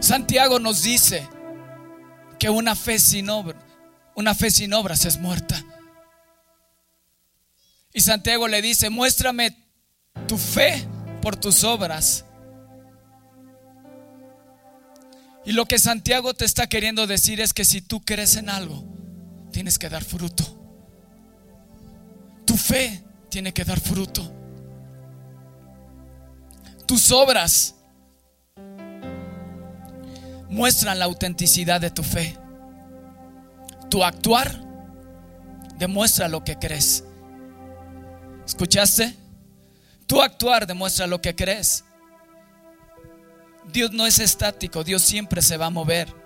[0.00, 1.26] Santiago nos dice
[2.38, 3.58] que una fe sin obra,
[4.14, 5.64] una fe sin obras es muerta.
[7.92, 9.56] Y Santiago le dice, muéstrame
[10.28, 10.86] tu fe
[11.22, 12.24] por tus obras.
[15.46, 18.84] Y lo que Santiago te está queriendo decir es que si tú crees en algo,
[19.54, 20.42] tienes que dar fruto.
[22.44, 24.20] Tu fe tiene que dar fruto.
[26.86, 27.76] Tus obras
[30.48, 32.36] muestran la autenticidad de tu fe.
[33.88, 34.60] Tu actuar
[35.78, 37.04] demuestra lo que crees.
[38.44, 39.14] ¿Escuchaste?
[40.08, 41.84] Tu actuar demuestra lo que crees.
[43.72, 46.23] Dios no es estático, Dios siempre se va a mover.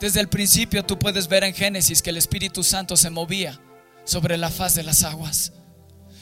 [0.00, 3.58] Desde el principio tú puedes ver en Génesis que el Espíritu Santo se movía
[4.04, 5.52] sobre la faz de las aguas.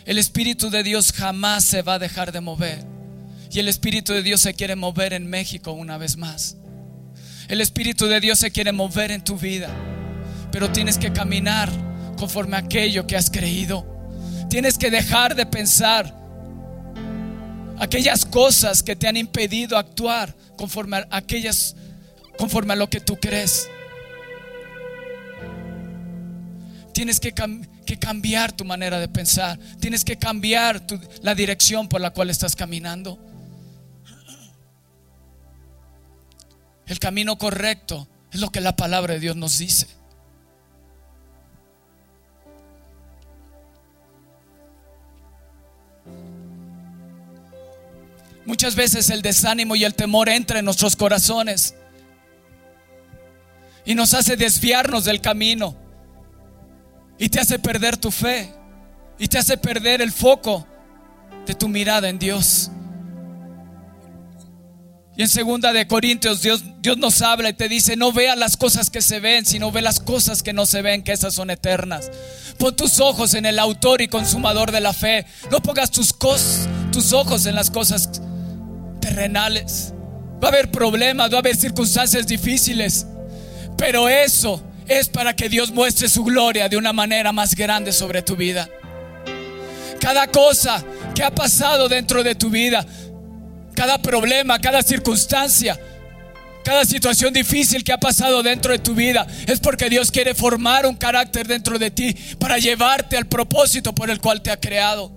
[0.04, 2.84] El Espíritu de Dios jamás se va a dejar de mover.
[3.50, 6.56] Y el Espíritu de Dios se quiere mover en México una vez más.
[7.48, 9.70] El Espíritu de Dios se quiere mover en tu vida,
[10.50, 11.70] pero tienes que caminar
[12.16, 13.86] conforme a aquello que has creído.
[14.48, 16.14] Tienes que dejar de pensar
[17.78, 21.76] aquellas cosas que te han impedido actuar conforme a aquellas
[22.36, 23.68] conforme a lo que tú crees.
[26.92, 27.34] Tienes que,
[27.98, 29.58] cambiar tu manera de pensar.
[29.80, 30.80] Tienes que cambiar
[31.22, 33.18] la dirección por la cual estás caminando.
[36.86, 39.88] El camino correcto es lo que la palabra de Dios nos dice.
[48.46, 51.74] Muchas veces el desánimo y el temor entra en nuestros corazones
[53.84, 55.76] y nos hace desviarnos del camino
[57.18, 58.52] y te hace perder tu fe
[59.18, 60.66] y te hace perder el foco
[61.46, 62.70] de tu mirada en Dios.
[65.16, 68.56] Y en segunda de Corintios Dios, Dios nos habla y te dice, no vea las
[68.56, 71.50] cosas que se ven, sino ve las cosas que no se ven, que esas son
[71.50, 72.10] eternas.
[72.58, 75.24] Pon tus ojos en el autor y consumador de la fe.
[75.52, 76.14] No pongas tus,
[76.90, 78.10] tus ojos en las cosas
[79.00, 79.92] terrenales.
[80.42, 83.06] Va a haber problemas, va a haber circunstancias difíciles.
[83.76, 88.22] Pero eso es para que Dios muestre su gloria de una manera más grande sobre
[88.22, 88.68] tu vida.
[90.00, 90.84] Cada cosa
[91.14, 92.86] que ha pasado dentro de tu vida
[93.74, 95.78] cada problema, cada circunstancia,
[96.64, 100.86] cada situación difícil que ha pasado dentro de tu vida es porque Dios quiere formar
[100.86, 105.12] un carácter dentro de ti para llevarte al propósito por el cual te ha creado.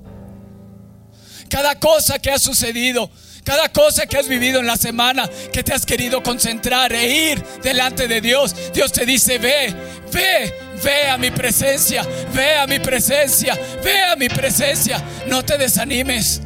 [1.50, 3.10] Cada cosa que ha sucedido,
[3.48, 7.42] cada cosa que has vivido en la semana, que te has querido concentrar e ir
[7.64, 9.74] delante de Dios, Dios te dice, ve,
[10.12, 15.58] ve, ve a mi presencia, ve a mi presencia, ve a mi presencia, no te
[15.58, 16.42] desanimes.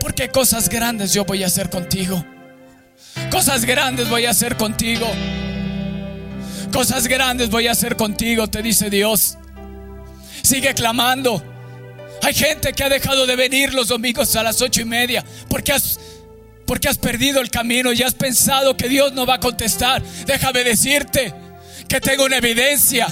[0.00, 2.26] Porque cosas grandes yo voy a hacer contigo.
[3.30, 5.06] Cosas grandes voy a hacer contigo.
[6.72, 9.38] Cosas grandes voy a hacer contigo, te dice Dios.
[10.42, 11.49] Sigue clamando.
[12.22, 15.72] Hay gente que ha dejado de venir los domingos a las ocho y media porque
[15.72, 15.98] has,
[16.66, 20.02] porque has perdido el camino y has pensado que Dios no va a contestar.
[20.26, 21.32] Déjame decirte
[21.88, 23.06] que tengo una evidencia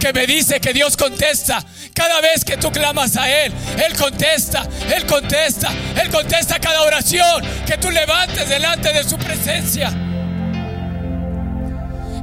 [0.00, 1.64] que me dice que Dios contesta.
[1.94, 3.52] Cada vez que tú clamas a Él,
[3.86, 5.70] Él contesta, Él contesta,
[6.02, 9.88] Él contesta cada oración que tú levantes delante de su presencia.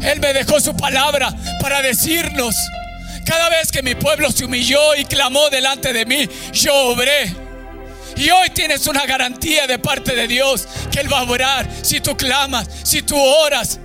[0.02, 2.56] Él me dejó su palabra para decirnos,
[3.22, 7.34] cada vez que mi pueblo se humilló y clamó delante de mí, yo obré.
[8.16, 12.02] Y hoy tienes una garantía de parte de Dios que Él va a orar si
[12.02, 13.80] tú clamas, si tú oras.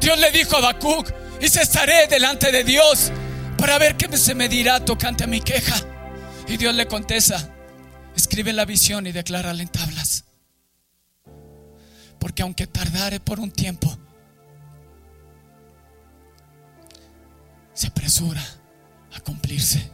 [0.00, 3.10] Dios le dijo a Habacuc, y se estaré delante de Dios
[3.56, 5.76] para ver qué se me dirá tocante a mi queja.
[6.48, 7.48] Y Dios le contesta,
[8.16, 10.24] escribe la visión y declárala en tablas.
[12.18, 13.96] Porque aunque tardare por un tiempo,
[17.80, 18.44] se apresura
[19.14, 19.90] a cumplirse.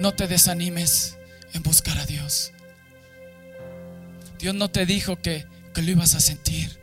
[0.00, 1.16] No te desanimes
[1.52, 2.50] en buscar a Dios.
[4.40, 6.80] Dios no te dijo que, que lo ibas a sentir.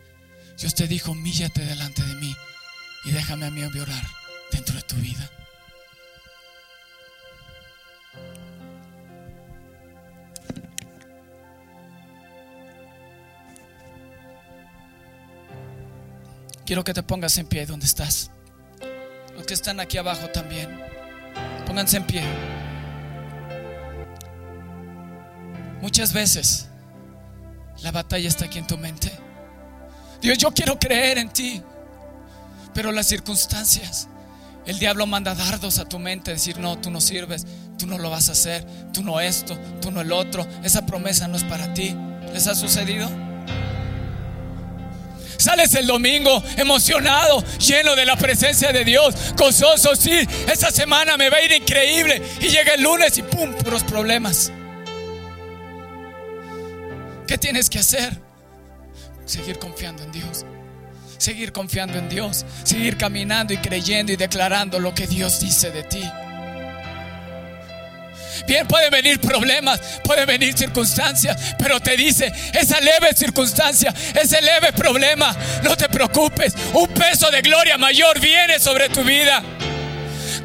[0.57, 2.33] Dios te dijo, humíllate delante de mí
[3.03, 4.07] y déjame a mí orar
[4.49, 5.29] dentro de tu vida.
[16.65, 18.31] Quiero que te pongas en pie donde estás.
[19.35, 20.81] Los que están aquí abajo también.
[21.67, 22.23] Pónganse en pie.
[25.81, 26.67] Muchas veces
[27.83, 29.11] la batalla está aquí en tu mente.
[30.21, 31.61] Dios, yo quiero creer en ti.
[32.73, 34.07] Pero las circunstancias,
[34.65, 37.45] el diablo manda dardos a tu mente, decir, no, tú no sirves,
[37.77, 41.27] tú no lo vas a hacer, tú no esto, tú no el otro, esa promesa
[41.27, 41.95] no es para ti.
[42.33, 43.07] ¿Les ha sucedido?
[45.37, 51.29] Sales el domingo emocionado, lleno de la presencia de Dios, gozoso, sí, esa semana me
[51.29, 52.21] va a ir increíble.
[52.41, 53.53] Y llega el lunes y ¡pum!
[53.53, 54.51] puros problemas.
[57.27, 58.19] ¿Qué tienes que hacer?
[59.25, 60.45] Seguir confiando en Dios.
[61.17, 62.45] Seguir confiando en Dios.
[62.63, 66.03] Seguir caminando y creyendo y declarando lo que Dios dice de ti.
[68.47, 74.73] Bien, pueden venir problemas, pueden venir circunstancias, pero te dice, esa leve circunstancia, ese leve
[74.73, 79.41] problema, no te preocupes, un peso de gloria mayor viene sobre tu vida.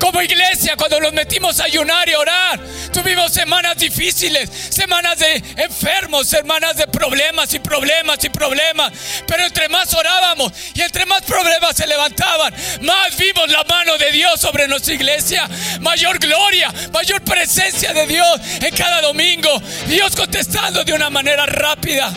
[0.00, 2.58] Como iglesia, cuando nos metimos a ayunar y orar,
[2.90, 8.92] tuvimos semanas difíciles, semanas de enfermos, semanas de problemas y problemas y problemas.
[9.26, 14.10] Pero entre más orábamos y entre más problemas se levantaban, más vimos la mano de
[14.10, 15.46] Dios sobre nuestra iglesia.
[15.80, 19.50] Mayor gloria, mayor presencia de Dios en cada domingo.
[19.86, 22.10] Dios contestando de una manera rápida.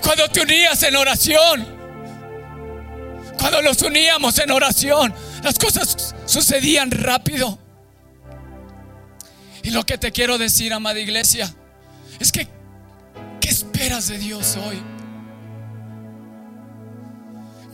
[0.00, 1.74] Cuando te unías en oración,
[3.36, 7.58] cuando nos uníamos en oración, las cosas sucedían rápido.
[9.62, 11.54] Y lo que te quiero decir, amada iglesia,
[12.18, 12.48] es que,
[13.40, 14.82] ¿qué esperas de Dios hoy?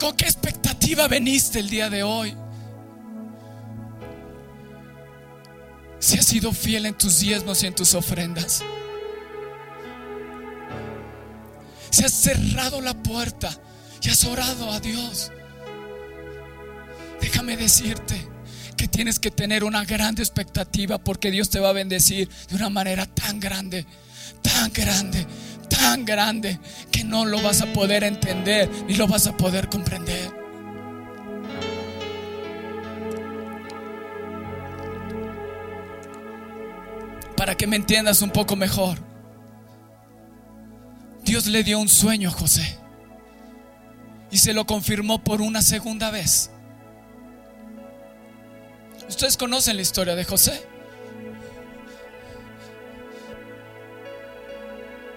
[0.00, 2.36] ¿Con qué expectativa veniste el día de hoy?
[6.00, 8.64] Si has sido fiel en tus diezmos y en tus ofrendas.
[11.90, 13.50] Si has cerrado la puerta
[14.00, 15.30] y has orado a Dios.
[17.20, 18.16] Déjame decirte
[18.76, 22.70] que tienes que tener una grande expectativa porque Dios te va a bendecir de una
[22.70, 23.84] manera tan grande,
[24.42, 25.26] tan grande,
[25.68, 26.58] tan grande
[26.90, 30.40] que no lo vas a poder entender ni lo vas a poder comprender.
[37.36, 38.98] Para que me entiendas un poco mejor,
[41.24, 42.76] Dios le dio un sueño a José
[44.30, 46.50] y se lo confirmó por una segunda vez.
[49.10, 50.62] Ustedes conocen la historia de José.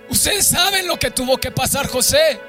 [0.09, 2.39] Ustedes saben lo que tuvo que pasar José.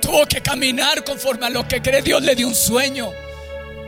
[0.00, 2.02] Tuvo que caminar conforme a lo que cree.
[2.02, 3.12] Dios le dio un sueño.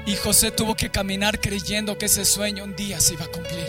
[0.07, 3.67] Y José tuvo que caminar creyendo que ese sueño un día se iba a cumplir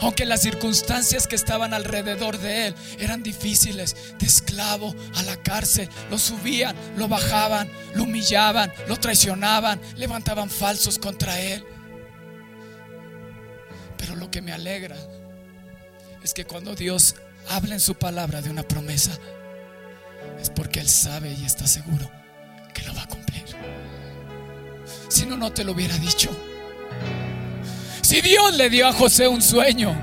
[0.00, 5.88] aunque las circunstancias que estaban alrededor de él eran difíciles, de esclavo a la cárcel,
[6.10, 11.64] lo subían, lo bajaban, lo humillaban, lo traicionaban, levantaban falsos contra él.
[13.96, 14.96] Pero lo que me alegra
[16.22, 17.16] es que cuando Dios
[17.48, 19.18] habla en su palabra de una promesa,
[20.40, 22.10] es porque Él sabe y está seguro
[22.74, 23.44] que lo va a cumplir.
[25.08, 26.30] Si no, no te lo hubiera dicho.
[28.08, 29.94] Si Dios le dio a José un sueño,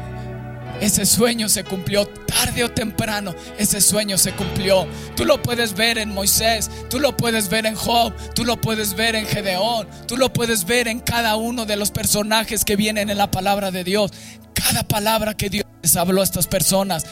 [0.79, 3.33] ese sueño se cumplió tarde o temprano.
[3.57, 4.85] Ese sueño se cumplió.
[5.15, 8.93] Tú lo puedes ver en Moisés, tú lo puedes ver en Job, tú lo puedes
[8.93, 13.09] ver en Gedeón, tú lo puedes ver en cada uno de los personajes que vienen
[13.09, 14.11] en la palabra de Dios.
[14.53, 17.07] Cada palabra que Dios les habló a estas personas,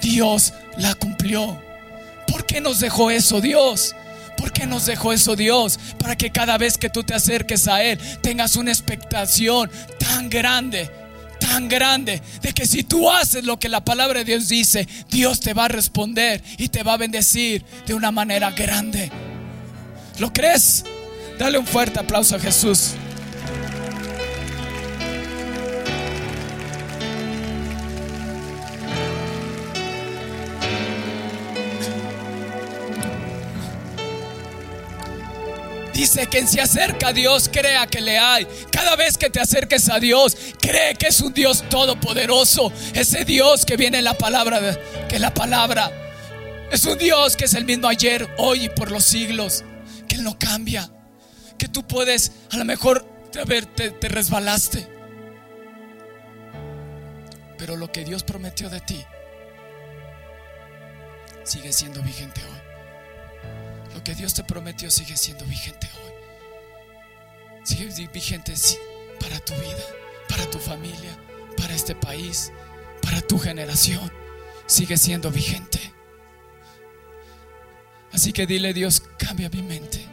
[0.00, 1.60] Dios la cumplió.
[2.28, 3.96] ¿Por qué nos dejó eso Dios?
[4.52, 5.78] Qué nos dejó eso Dios?
[5.98, 10.90] Para que cada vez que tú te acerques a Él tengas una expectación tan grande,
[11.38, 15.40] tan grande, de que si tú haces lo que la palabra de Dios dice, Dios
[15.40, 19.10] te va a responder y te va a bendecir de una manera grande.
[20.18, 20.84] ¿Lo crees?
[21.38, 22.94] Dale un fuerte aplauso a Jesús.
[36.06, 38.46] Dice que se acerca a Dios, crea que le hay.
[38.70, 42.72] Cada vez que te acerques a Dios, cree que es un Dios todopoderoso.
[42.94, 44.60] Ese Dios que viene en la palabra,
[45.08, 45.90] que la palabra
[46.70, 49.64] es un Dios que es el mismo ayer, hoy y por los siglos.
[50.08, 50.88] Que no cambia.
[51.58, 54.86] Que tú puedes, a lo mejor, te, te resbalaste.
[57.58, 59.04] Pero lo que Dios prometió de ti
[61.42, 62.55] sigue siendo vigente hoy.
[64.06, 66.12] Que Dios te prometió sigue siendo vigente hoy.
[67.64, 68.54] Sigue vigente
[69.18, 69.84] para tu vida,
[70.28, 71.10] para tu familia,
[71.56, 72.52] para este país,
[73.02, 74.12] para tu generación.
[74.66, 75.80] Sigue siendo vigente.
[78.12, 80.06] Así que dile Dios, cambia mi mente.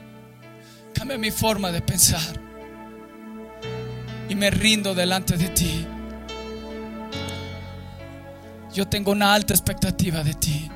[0.96, 2.42] Cambia mi forma de pensar.
[4.28, 5.86] Y me rindo delante de ti.
[8.74, 10.72] Yo tengo una alta expectativa de ti.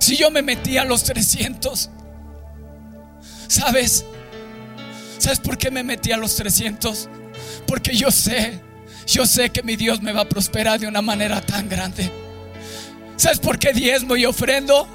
[0.00, 1.90] Si yo me metí a los 300,
[3.46, 4.04] ¿sabes?
[5.18, 7.08] ¿Sabes por qué me metí a los 300?
[7.66, 8.58] Porque yo sé,
[9.06, 12.10] yo sé que mi Dios me va a prosperar de una manera tan grande.
[13.16, 14.88] ¿Sabes por qué diezmo y ofrendo?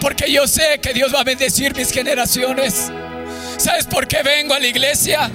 [0.00, 2.90] Porque yo sé que Dios va a bendecir mis generaciones.
[3.58, 5.30] ¿Sabes por qué vengo a la iglesia?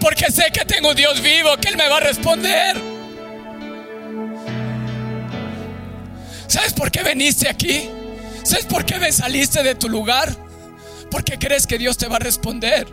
[0.00, 2.93] Porque sé que tengo un Dios vivo, que Él me va a responder.
[6.54, 7.90] ¿Sabes por qué veniste aquí?
[8.44, 10.36] ¿Sabes por qué saliste de tu lugar?
[11.10, 12.86] Porque crees que Dios te va a responder.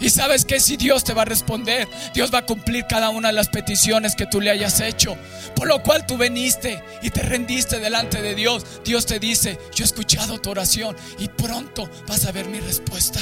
[0.00, 3.28] Y sabes que si Dios te va a responder, Dios va a cumplir cada una
[3.28, 5.14] de las peticiones que tú le hayas hecho.
[5.54, 8.64] Por lo cual tú veniste y te rendiste delante de Dios.
[8.82, 13.20] Dios te dice, yo he escuchado tu oración y pronto vas a ver mi respuesta.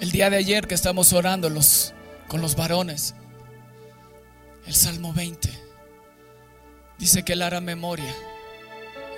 [0.00, 1.94] El día de ayer que estamos orando los
[2.28, 3.14] con los varones.
[4.66, 5.48] El Salmo 20
[6.98, 8.14] dice que Él hará memoria.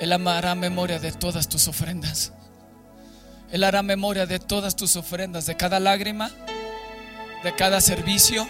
[0.00, 2.32] Él hará memoria de todas tus ofrendas.
[3.50, 6.30] Él hará memoria de todas tus ofrendas, de cada lágrima,
[7.42, 8.46] de cada servicio,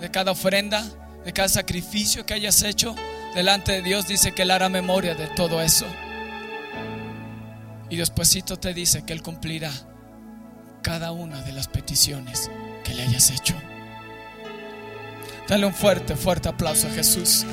[0.00, 0.84] de cada ofrenda,
[1.24, 2.94] de cada sacrificio que hayas hecho
[3.34, 4.08] delante de Dios.
[4.08, 5.86] Dice que Él hará memoria de todo eso.
[7.88, 9.70] Y despuesito te dice que Él cumplirá
[10.82, 12.50] cada una de las peticiones
[12.94, 13.54] le hayas hecho.
[15.48, 17.44] Dale un fuerte, fuerte aplauso a Jesús.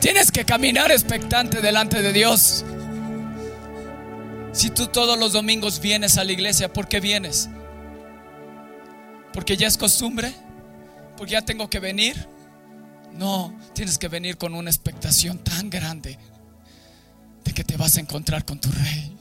[0.00, 2.64] Tienes que caminar expectante delante de Dios.
[4.52, 7.48] Si tú todos los domingos vienes a la iglesia, ¿por qué vienes?
[9.32, 10.32] ¿Porque ya es costumbre?
[11.16, 12.28] Porque ya tengo que venir.
[13.12, 16.18] No, tienes que venir con una expectación tan grande
[17.44, 19.16] de que te vas a encontrar con tu rey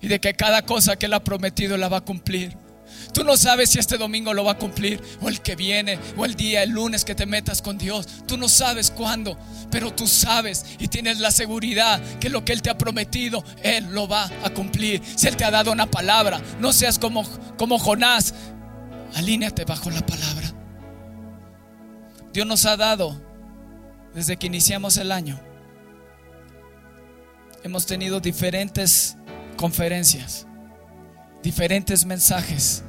[0.00, 2.56] y de que cada cosa que él ha prometido la va a cumplir.
[3.12, 6.24] Tú no sabes si este domingo lo va a cumplir o el que viene o
[6.24, 8.06] el día, el lunes que te metas con Dios.
[8.26, 9.38] Tú no sabes cuándo,
[9.70, 13.86] pero tú sabes y tienes la seguridad que lo que Él te ha prometido, Él
[13.92, 15.02] lo va a cumplir.
[15.16, 17.24] Si Él te ha dado una palabra, no seas como,
[17.56, 18.34] como Jonás,
[19.14, 20.59] alíneate bajo la palabra.
[22.32, 23.20] Dios nos ha dado
[24.14, 25.40] desde que iniciamos el año.
[27.64, 29.16] Hemos tenido diferentes
[29.56, 30.46] conferencias,
[31.42, 32.84] diferentes mensajes.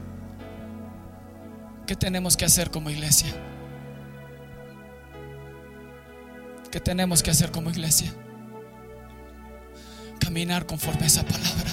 [1.88, 3.30] ¿Qué tenemos que hacer como iglesia?
[6.70, 8.14] ¿Qué tenemos que hacer como iglesia?
[10.20, 11.72] Caminar conforme a esa palabra.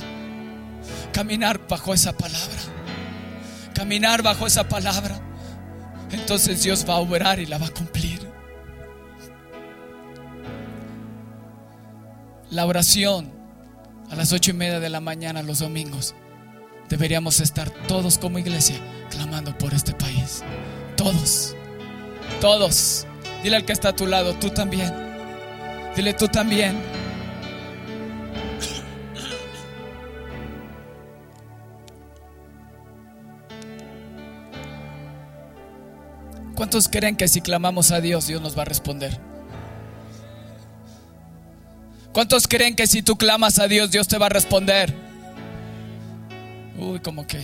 [1.13, 2.59] Caminar bajo esa palabra.
[3.75, 5.28] Caminar bajo esa palabra
[6.11, 8.27] entonces Dios va a obrar y la va a cumplir.
[12.51, 13.31] La oración
[14.11, 16.15] a las ocho y media de la mañana los domingos.
[16.89, 18.77] Deberíamos estar todos como iglesia
[19.11, 20.43] clamando por este país.
[20.97, 21.55] Todos.
[22.41, 23.07] Todos.
[23.43, 24.93] Dile al que está a tu lado, tú también.
[25.95, 26.81] Dile tú también.
[36.59, 39.17] ¿Cuántos creen que si clamamos a Dios, Dios nos va a responder?
[42.13, 44.93] ¿Cuántos creen que si tú clamas a Dios, Dios te va a responder?
[46.77, 47.41] Uy, como que.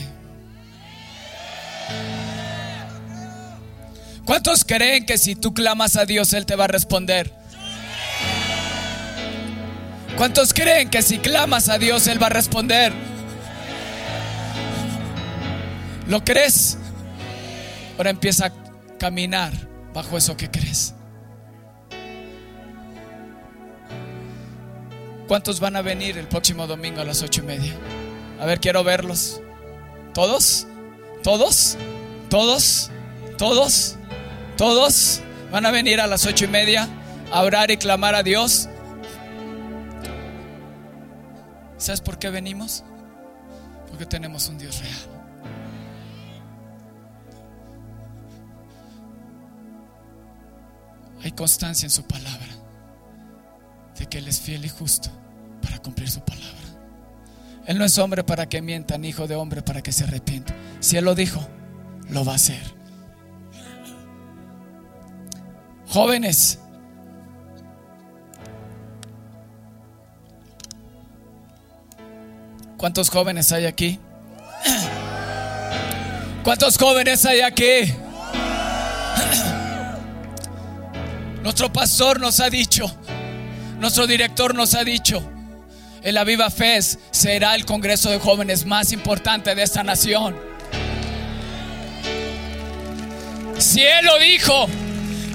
[4.24, 7.32] ¿Cuántos creen que si tú clamas a Dios, Él te va a responder?
[10.16, 12.92] ¿Cuántos creen que si clamas a Dios, Él va a responder?
[16.08, 16.78] ¿Lo crees?
[17.96, 18.63] Ahora empieza a
[18.98, 19.52] caminar
[19.92, 20.94] bajo eso que crees.
[25.28, 27.74] ¿Cuántos van a venir el próximo domingo a las ocho y media?
[28.40, 29.40] A ver, quiero verlos.
[30.12, 30.66] ¿Todos?
[31.22, 31.78] ¿Todos?
[32.28, 32.90] ¿Todos?
[33.38, 33.96] ¿Todos?
[34.56, 35.20] ¿Todos?
[35.50, 36.88] ¿Van a venir a las ocho y media
[37.32, 38.68] a orar y clamar a Dios?
[41.78, 42.84] ¿Sabes por qué venimos?
[43.88, 45.13] Porque tenemos un Dios real.
[51.24, 52.46] Hay constancia en su palabra
[53.98, 55.08] de que Él es fiel y justo
[55.62, 56.50] para cumplir su palabra.
[57.66, 60.54] Él no es hombre para que mienta, ni hijo de hombre para que se arrepienta.
[60.80, 61.40] Si Él lo dijo,
[62.10, 62.60] lo va a hacer.
[65.88, 66.58] Jóvenes,
[72.76, 73.98] ¿cuántos jóvenes hay aquí?
[76.42, 77.94] ¿Cuántos jóvenes hay aquí?
[81.44, 82.86] Nuestro pastor nos ha dicho,
[83.78, 85.22] nuestro director nos ha dicho,
[86.00, 90.34] el Aviva Fest será el congreso de jóvenes más importante de esta nación.
[93.58, 94.68] Si Él lo dijo,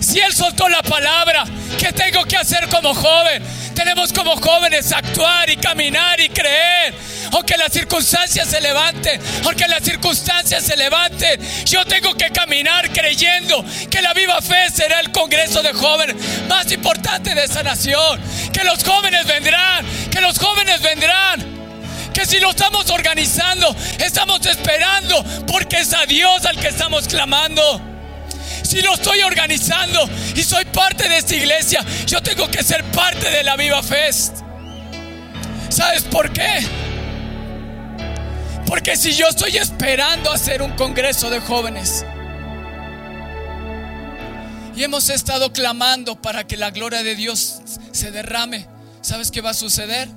[0.02, 1.44] si Él soltó la palabra,
[1.78, 3.44] ¿qué tengo que hacer como joven?
[3.76, 6.94] Tenemos como jóvenes actuar y caminar y creer.
[7.32, 13.64] Aunque las circunstancias se levanten, aunque las circunstancias se levanten, yo tengo que caminar creyendo
[13.90, 16.16] que la viva fe será el congreso de jóvenes
[16.48, 18.20] más importante de esta nación.
[18.52, 21.60] Que los jóvenes vendrán, que los jóvenes vendrán.
[22.14, 27.99] Que si lo estamos organizando, estamos esperando porque es a Dios al que estamos clamando
[28.70, 33.32] si lo estoy organizando y soy parte de esta iglesia, yo tengo que ser parte
[33.32, 34.42] de la Viva Fest.
[35.70, 36.68] ¿Sabes por qué?
[38.68, 42.06] Porque si yo estoy esperando hacer un congreso de jóvenes
[44.76, 47.62] y hemos estado clamando para que la gloria de Dios
[47.92, 48.68] se derrame,
[49.02, 50.08] ¿sabes qué va a suceder?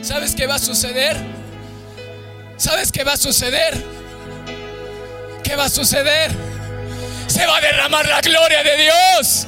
[0.00, 1.14] ¿Sabes qué va a suceder?
[2.56, 3.74] ¿Sabes qué va a suceder?
[5.44, 6.55] ¿Qué va a suceder?
[7.36, 9.46] Se va a derramar la gloria de Dios.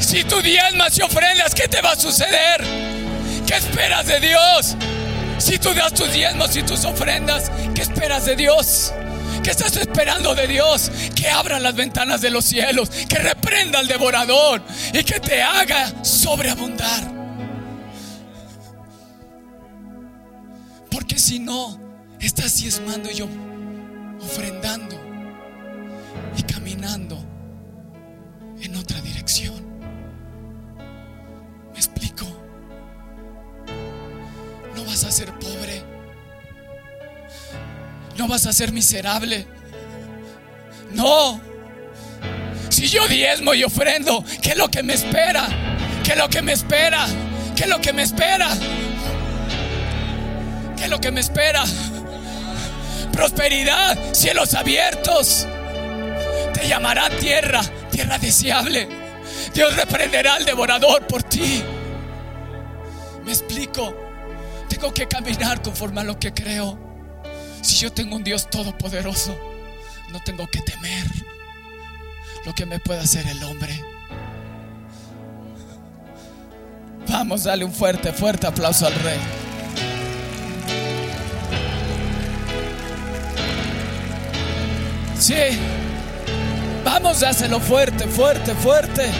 [0.00, 2.60] Si tú diezmas y ofrendas, ¿qué te va a suceder?
[3.46, 4.76] ¿Qué esperas de Dios?
[5.38, 8.92] Si tú das tus diezmos y tus ofrendas, ¿qué esperas de Dios?
[9.44, 10.90] ¿Qué estás esperando de Dios?
[11.14, 14.60] Que abra las ventanas de los cielos, que reprenda al devorador
[14.92, 17.04] y que te haga sobreabundar.
[20.90, 21.78] Porque si no,
[22.18, 23.28] estás diezmando y yo
[24.20, 25.11] ofrendando
[26.84, 29.54] en otra dirección.
[31.72, 32.26] ¿Me explico?
[34.74, 35.82] No vas a ser pobre.
[38.16, 39.46] No vas a ser miserable.
[40.92, 41.40] No.
[42.68, 45.46] Si yo diezmo y ofrendo, ¿qué es lo que me espera?
[46.02, 47.06] ¿Qué es lo que me espera?
[47.54, 48.48] ¿Qué es lo que me espera?
[50.76, 51.62] ¿Qué es lo que me espera?
[53.12, 55.46] Prosperidad, cielos abiertos
[56.68, 57.60] llamará tierra,
[57.90, 58.88] tierra deseable.
[59.54, 61.62] Dios reprenderá al devorador por ti.
[63.24, 63.94] Me explico.
[64.68, 66.78] Tengo que caminar conforme a lo que creo.
[67.62, 69.36] Si yo tengo un Dios todopoderoso,
[70.10, 71.06] no tengo que temer
[72.44, 73.80] lo que me pueda hacer el hombre.
[77.08, 79.18] Vamos, dale un fuerte, fuerte aplauso al rey.
[85.18, 85.34] Sí.
[86.84, 89.10] Vamos, dáselo fuerte, fuerte, fuerte.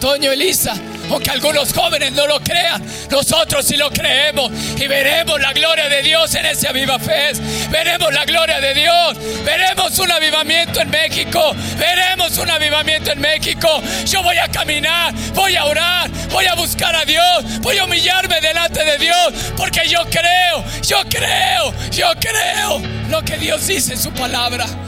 [0.00, 0.74] Toño Elisa,
[1.10, 6.02] aunque algunos jóvenes no lo crean, nosotros sí lo creemos y veremos la gloria de
[6.02, 7.32] Dios en ese Viva Fe.
[7.70, 13.68] Veremos la gloria de Dios, veremos un avivamiento en México, veremos un avivamiento en México.
[14.06, 18.40] Yo voy a caminar, voy a orar, voy a buscar a Dios, voy a humillarme
[18.40, 24.00] delante de Dios, porque yo creo, yo creo, yo creo lo que Dios dice en
[24.00, 24.85] su palabra.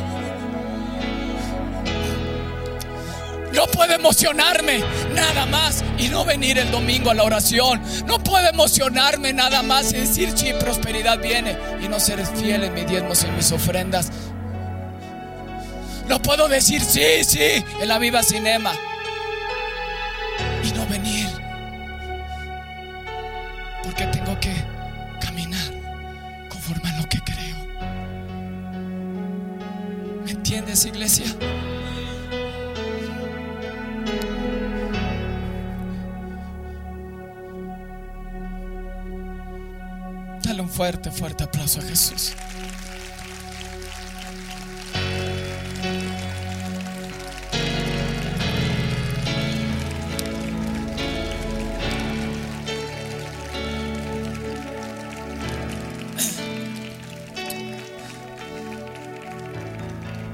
[3.52, 4.82] No puedo emocionarme
[5.14, 7.80] nada más y no venir el domingo a la oración.
[8.06, 12.74] No puedo emocionarme nada más y decir, sí, prosperidad viene y no ser fiel en
[12.74, 14.10] mis diezmos y mis ofrendas.
[16.08, 18.72] No puedo decir, sí, sí, en la viva cinema
[20.64, 21.28] y no venir.
[23.82, 24.54] Porque tengo que
[25.20, 25.70] caminar
[26.48, 27.56] conforme a lo que creo.
[30.24, 31.26] ¿Me entiendes, iglesia?
[40.48, 42.32] Dale un fuerte, fuerte aplauso a Jesús.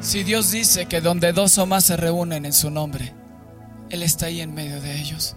[0.00, 3.12] Si Dios dice que donde dos o más se reúnen en su nombre,
[3.90, 5.34] Él está ahí en medio de ellos.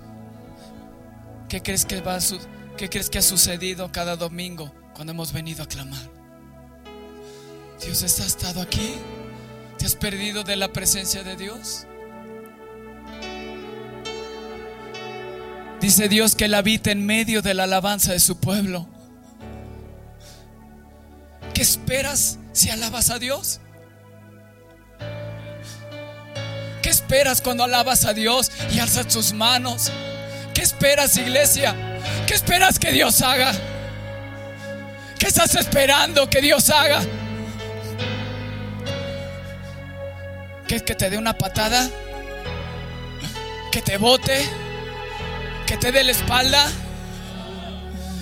[1.49, 2.39] ¿Qué crees que va a su-
[2.77, 6.09] qué crees que ha sucedido cada domingo cuando hemos venido a clamar?
[7.83, 8.95] Dios está estado aquí.
[9.77, 11.85] ¿Te has perdido de la presencia de Dios?
[15.81, 18.87] Dice Dios que Él habita en medio de la alabanza de su pueblo.
[21.53, 23.59] ¿Qué esperas si alabas a Dios?
[26.81, 29.91] ¿Qué esperas cuando alabas a Dios y alzas tus manos?
[30.53, 31.96] ¿Qué esperas, iglesia?
[32.37, 33.51] ¿Qué esperas que Dios haga?
[35.17, 37.01] ¿Qué estás esperando que Dios haga?
[40.67, 41.89] ¿Que, que te dé una patada?
[43.71, 44.45] ¿Que te bote?
[45.65, 46.71] ¿Que te dé la espalda?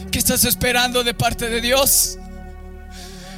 [0.09, 2.17] ¿Qué estás esperando de parte de Dios?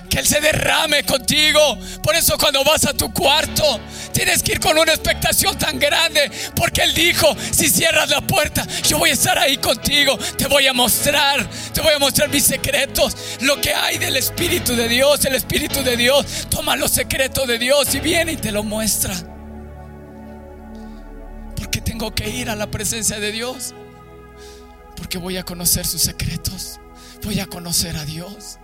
[0.09, 1.77] Que Él se derrame contigo.
[2.01, 3.79] Por eso cuando vas a tu cuarto,
[4.13, 6.31] tienes que ir con una expectación tan grande.
[6.55, 10.17] Porque Él dijo, si cierras la puerta, yo voy a estar ahí contigo.
[10.37, 13.15] Te voy a mostrar, te voy a mostrar mis secretos.
[13.41, 15.25] Lo que hay del Espíritu de Dios.
[15.25, 19.15] El Espíritu de Dios toma los secretos de Dios y viene y te lo muestra.
[21.55, 23.73] Porque tengo que ir a la presencia de Dios.
[24.95, 26.79] Porque voy a conocer sus secretos.
[27.23, 28.59] Voy a conocer a Dios.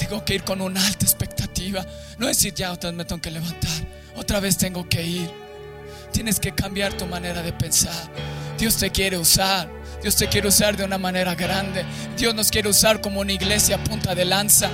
[0.00, 1.84] Tengo que ir con una alta expectativa.
[2.16, 3.70] No decir ya otra vez me tengo que levantar.
[4.16, 5.30] Otra vez tengo que ir.
[6.10, 8.10] Tienes que cambiar tu manera de pensar.
[8.58, 9.70] Dios te quiere usar.
[10.02, 11.84] Dios te quiere usar de una manera grande.
[12.16, 14.70] Dios nos quiere usar como una iglesia a punta de lanza.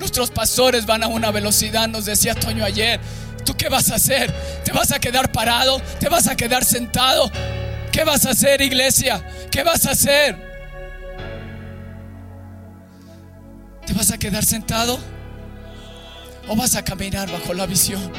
[0.00, 2.98] Nuestros pastores van a una velocidad, nos decía Toño ayer.
[3.44, 4.32] ¿Tú qué vas a hacer?
[4.64, 5.80] ¿Te vas a quedar parado?
[6.00, 7.30] ¿Te vas a quedar sentado?
[7.92, 9.24] ¿Qué vas a hacer, iglesia?
[9.48, 10.49] ¿Qué vas a hacer?
[14.00, 14.98] Vas a quedar sentado?
[16.48, 18.10] ¿O vas a caminar bajo la visión?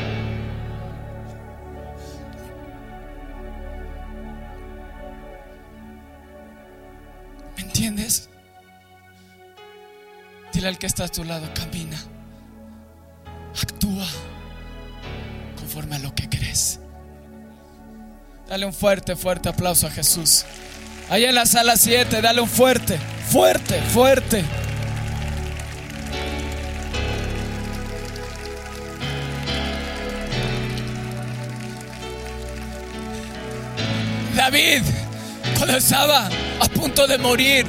[7.58, 8.30] ¿Me entiendes?
[10.54, 11.98] Dile al que está a tu lado, camina.
[13.60, 14.06] Actúa
[15.56, 16.80] conforme a lo que crees.
[18.48, 20.46] Dale un fuerte, fuerte aplauso a Jesús.
[21.10, 23.00] Allá en la sala 7, dale un fuerte,
[23.32, 24.46] fuerte, fuerte.
[34.36, 34.82] David,
[35.58, 36.28] cuando estaba
[36.60, 37.66] a punto de morir,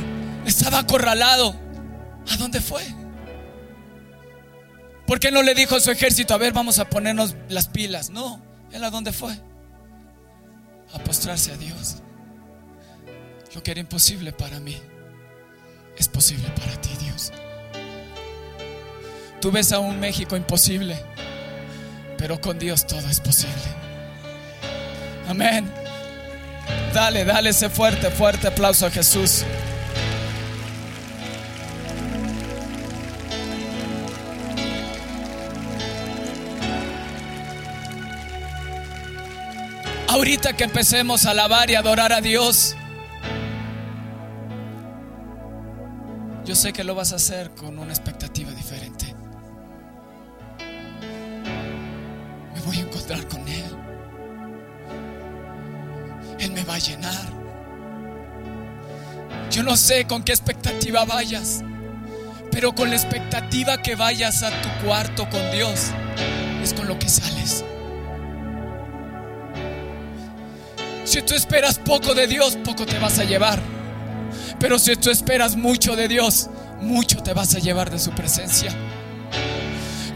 [0.46, 1.54] estaba acorralado.
[2.30, 2.82] ¿A dónde fue?
[5.06, 8.10] ¿Por qué no le dijo a su ejército, a ver, vamos a ponernos las pilas?
[8.10, 8.40] No,
[8.70, 9.32] él a dónde fue?
[10.94, 11.96] A postrarse a Dios.
[13.54, 14.78] Lo que era imposible para mí
[15.98, 17.32] es posible para ti, Dios.
[19.40, 20.96] Tú ves a un México imposible,
[22.16, 23.52] pero con Dios todo es posible.
[25.28, 25.81] Amén.
[26.92, 29.44] Dale, dale ese fuerte, fuerte aplauso a Jesús.
[40.08, 42.76] Ahorita que empecemos a alabar y adorar a Dios,
[46.44, 49.14] yo sé que lo vas a hacer con una expectativa diferente.
[52.54, 53.71] Me voy a encontrar con Él.
[56.42, 57.32] Él me va a llenar.
[59.52, 61.62] Yo no sé con qué expectativa vayas,
[62.50, 65.92] pero con la expectativa que vayas a tu cuarto con Dios,
[66.60, 67.64] es con lo que sales.
[71.04, 73.60] Si tú esperas poco de Dios, poco te vas a llevar.
[74.58, 78.72] Pero si tú esperas mucho de Dios, mucho te vas a llevar de su presencia.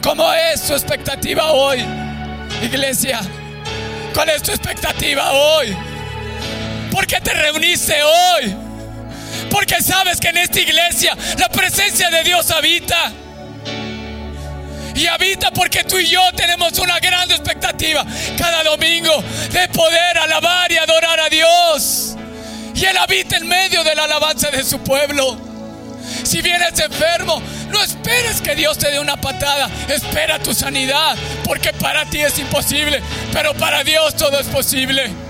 [0.03, 1.85] ¿Cómo es tu expectativa hoy,
[2.64, 3.20] iglesia?
[4.12, 5.77] ¿Cuál es tu expectativa hoy?
[6.97, 8.57] ¿Por qué te reuniste hoy?
[9.51, 13.12] Porque sabes que en esta iglesia la presencia de Dios habita.
[14.94, 18.03] Y habita porque tú y yo tenemos una gran expectativa
[18.38, 19.12] cada domingo
[19.53, 22.16] de poder alabar y adorar a Dios.
[22.74, 25.36] Y Él habita en medio de la alabanza de su pueblo.
[26.22, 29.68] Si vienes enfermo, no esperes que Dios te dé una patada.
[29.86, 33.03] Espera tu sanidad, porque para ti es imposible,
[33.34, 35.26] pero para Dios todo es posible.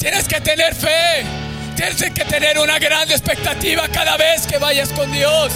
[0.00, 1.24] Tienes que tener fe.
[1.76, 5.52] Tienes que tener una gran expectativa cada vez que vayas con Dios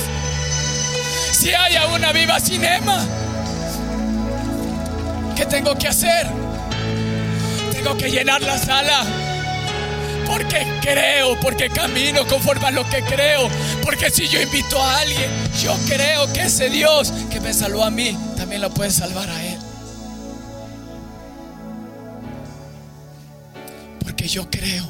[1.44, 3.04] si haya una viva cinema,
[5.36, 6.26] ¿qué tengo que hacer?
[7.72, 9.04] Tengo que llenar la sala.
[10.26, 13.50] Porque creo, porque camino conforme a lo que creo.
[13.82, 15.30] Porque si yo invito a alguien,
[15.62, 19.44] yo creo que ese Dios que me salvó a mí, también lo puede salvar a
[19.44, 19.58] él.
[24.14, 24.84] Porque yo creo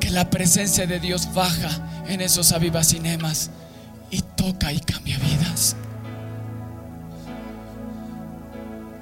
[0.00, 3.52] que la presencia de Dios baja en esos avivas cinemas
[4.10, 5.76] y toca y cambia vidas.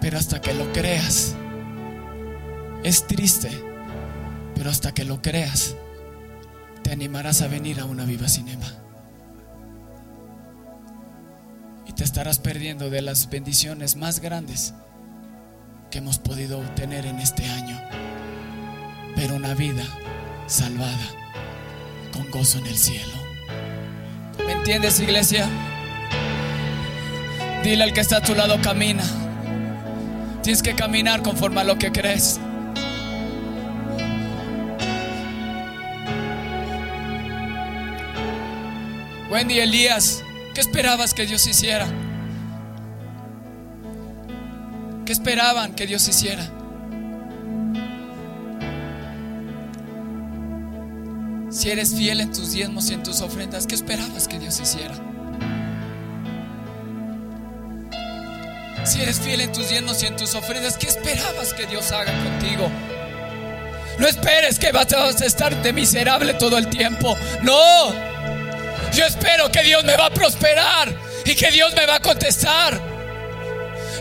[0.02, 1.34] Pero hasta que lo creas,
[2.84, 3.48] es triste,
[4.54, 5.74] pero hasta que lo creas,
[6.82, 8.70] te animarás a venir a una viva cinema.
[11.86, 14.74] Y te estarás perdiendo de las bendiciones más grandes
[15.90, 18.11] que hemos podido obtener en este año.
[19.14, 19.84] Pero una vida
[20.46, 21.10] salvada
[22.12, 23.12] con gozo en el cielo.
[24.46, 25.48] ¿Me entiendes, iglesia?
[27.62, 29.04] Dile al que está a tu lado, camina.
[30.42, 32.40] Tienes que caminar conforme a lo que crees.
[39.30, 40.22] Wendy Elías,
[40.54, 41.86] ¿qué esperabas que Dios hiciera?
[45.06, 46.50] ¿Qué esperaban que Dios hiciera?
[51.52, 54.94] Si eres fiel en tus diezmos y en tus ofrendas, ¿qué esperabas que Dios hiciera?
[58.84, 62.10] Si eres fiel en tus diezmos y en tus ofrendas, ¿qué esperabas que Dios haga
[62.24, 62.70] contigo?
[63.98, 67.14] No esperes que vas a estar de miserable todo el tiempo.
[67.42, 67.92] No.
[68.94, 70.92] Yo espero que Dios me va a prosperar
[71.26, 72.80] y que Dios me va a contestar.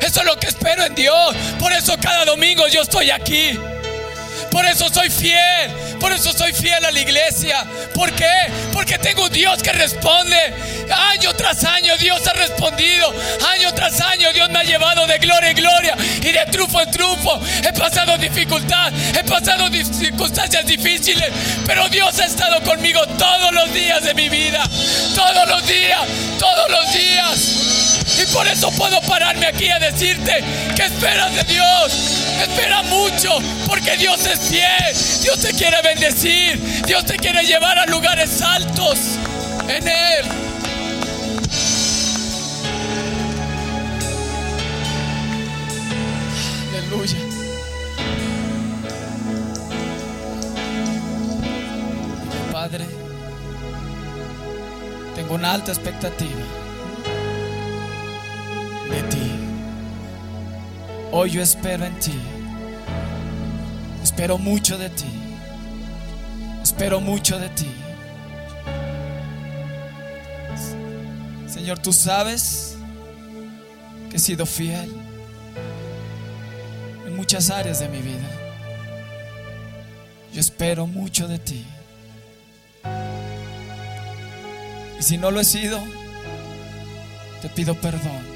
[0.02, 1.36] Eso es lo que espero en Dios.
[1.60, 3.60] Por eso cada domingo yo estoy aquí.
[4.52, 5.72] Por eso soy fiel.
[6.00, 7.66] Por eso soy fiel a la iglesia.
[7.94, 8.52] ¿Por qué?
[8.74, 10.36] Porque tengo un Dios que responde.
[11.14, 13.14] Año tras año Dios ha respondido.
[13.56, 16.92] Año tras año Dios me ha llevado de gloria en gloria y de triunfo en
[16.92, 17.42] triunfo.
[17.64, 21.30] He pasado dificultad, he pasado circunstancias difíciles,
[21.66, 24.64] pero Dios ha estado conmigo todos los días de mi vida.
[25.16, 26.00] Todos los días,
[26.40, 27.81] todos los días.
[28.22, 30.44] Y por eso puedo pararme aquí a decirte
[30.76, 32.28] que esperas de Dios.
[32.40, 35.22] Espera mucho porque Dios es fiel.
[35.24, 36.62] Dios te quiere bendecir.
[36.86, 39.00] Dios te quiere llevar a lugares altos
[39.68, 40.26] en Él.
[46.70, 47.18] Aleluya.
[52.52, 52.86] Padre,
[55.16, 56.61] tengo una alta expectativa
[58.92, 59.32] de ti.
[61.12, 62.20] Hoy yo espero en ti.
[64.04, 65.12] Espero mucho de ti.
[66.62, 67.72] Espero mucho de ti.
[71.48, 72.76] Señor, tú sabes
[74.10, 74.92] que he sido fiel
[77.06, 78.30] en muchas áreas de mi vida.
[80.34, 81.66] Yo espero mucho de ti.
[85.00, 85.80] Y si no lo he sido,
[87.42, 88.31] te pido perdón.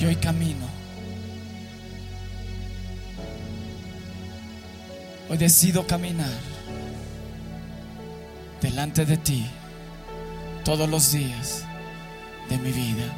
[0.00, 0.78] Y hoy camino
[5.30, 6.30] Hoy decido caminar
[8.62, 9.46] delante de ti
[10.64, 11.64] todos los días
[12.48, 13.14] de mi vida.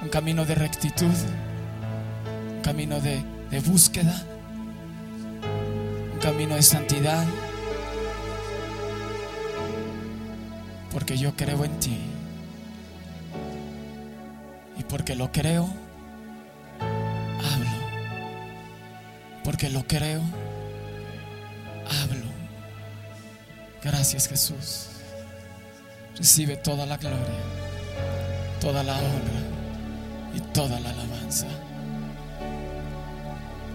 [0.00, 1.12] Un camino de rectitud,
[2.56, 4.22] un camino de, de búsqueda,
[6.14, 7.26] un camino de santidad.
[10.90, 12.11] Porque yo creo en ti.
[14.88, 15.68] Porque lo creo,
[16.80, 17.82] hablo
[19.44, 20.22] porque lo creo,
[22.02, 22.26] hablo.
[23.82, 24.86] Gracias Jesús.
[26.16, 27.18] Recibe toda la gloria,
[28.60, 29.42] toda la honra
[30.34, 31.46] y toda la alabanza.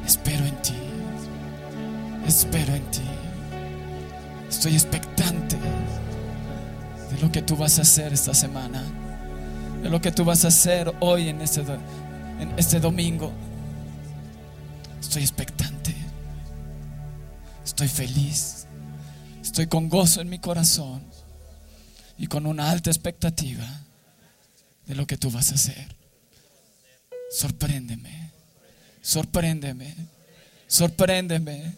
[0.06, 0.74] Espero en ti,
[2.26, 3.02] espero en ti.
[4.50, 8.82] Estoy expectante de lo que tú vas a hacer esta semana,
[9.82, 13.32] de lo que tú vas a hacer hoy en este, en este domingo.
[15.00, 15.96] Estoy expectante.
[17.64, 18.66] estoy feliz.
[19.42, 21.02] Estoy con gozo en mi corazón
[22.18, 23.66] y con una alta expectativa
[24.86, 25.96] de lo que tú vas a hacer.
[27.32, 28.32] Sorpréndeme,
[29.02, 29.96] sorpréndeme,
[30.68, 31.74] sorpréndeme,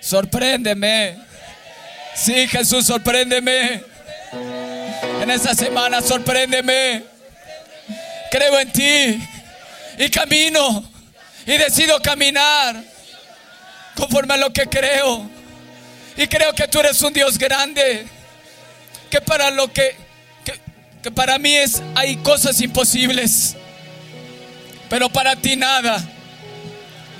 [0.00, 1.18] sorpréndeme.
[2.14, 3.82] Sí, Jesús, sorpréndeme.
[5.22, 7.11] En esta semana, sorpréndeme.
[8.32, 9.28] Creo en ti
[9.98, 10.82] y camino
[11.44, 12.82] y decido caminar
[13.94, 15.28] conforme a lo que creo.
[16.16, 18.06] Y creo que tú eres un Dios grande,
[19.10, 19.94] que para lo que,
[21.02, 23.54] que, para mí es hay cosas imposibles,
[24.88, 26.02] pero para ti nada,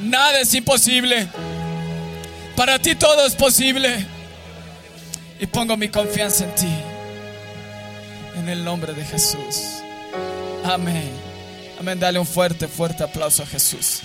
[0.01, 1.29] nada es imposible.
[2.57, 4.07] Para ti todo es posible.
[5.39, 6.75] Y pongo mi confianza en ti.
[8.39, 9.82] En el nombre de Jesús.
[10.65, 11.13] Amén.
[11.79, 11.99] Amén.
[11.99, 14.03] Dale un fuerte, fuerte aplauso a Jesús.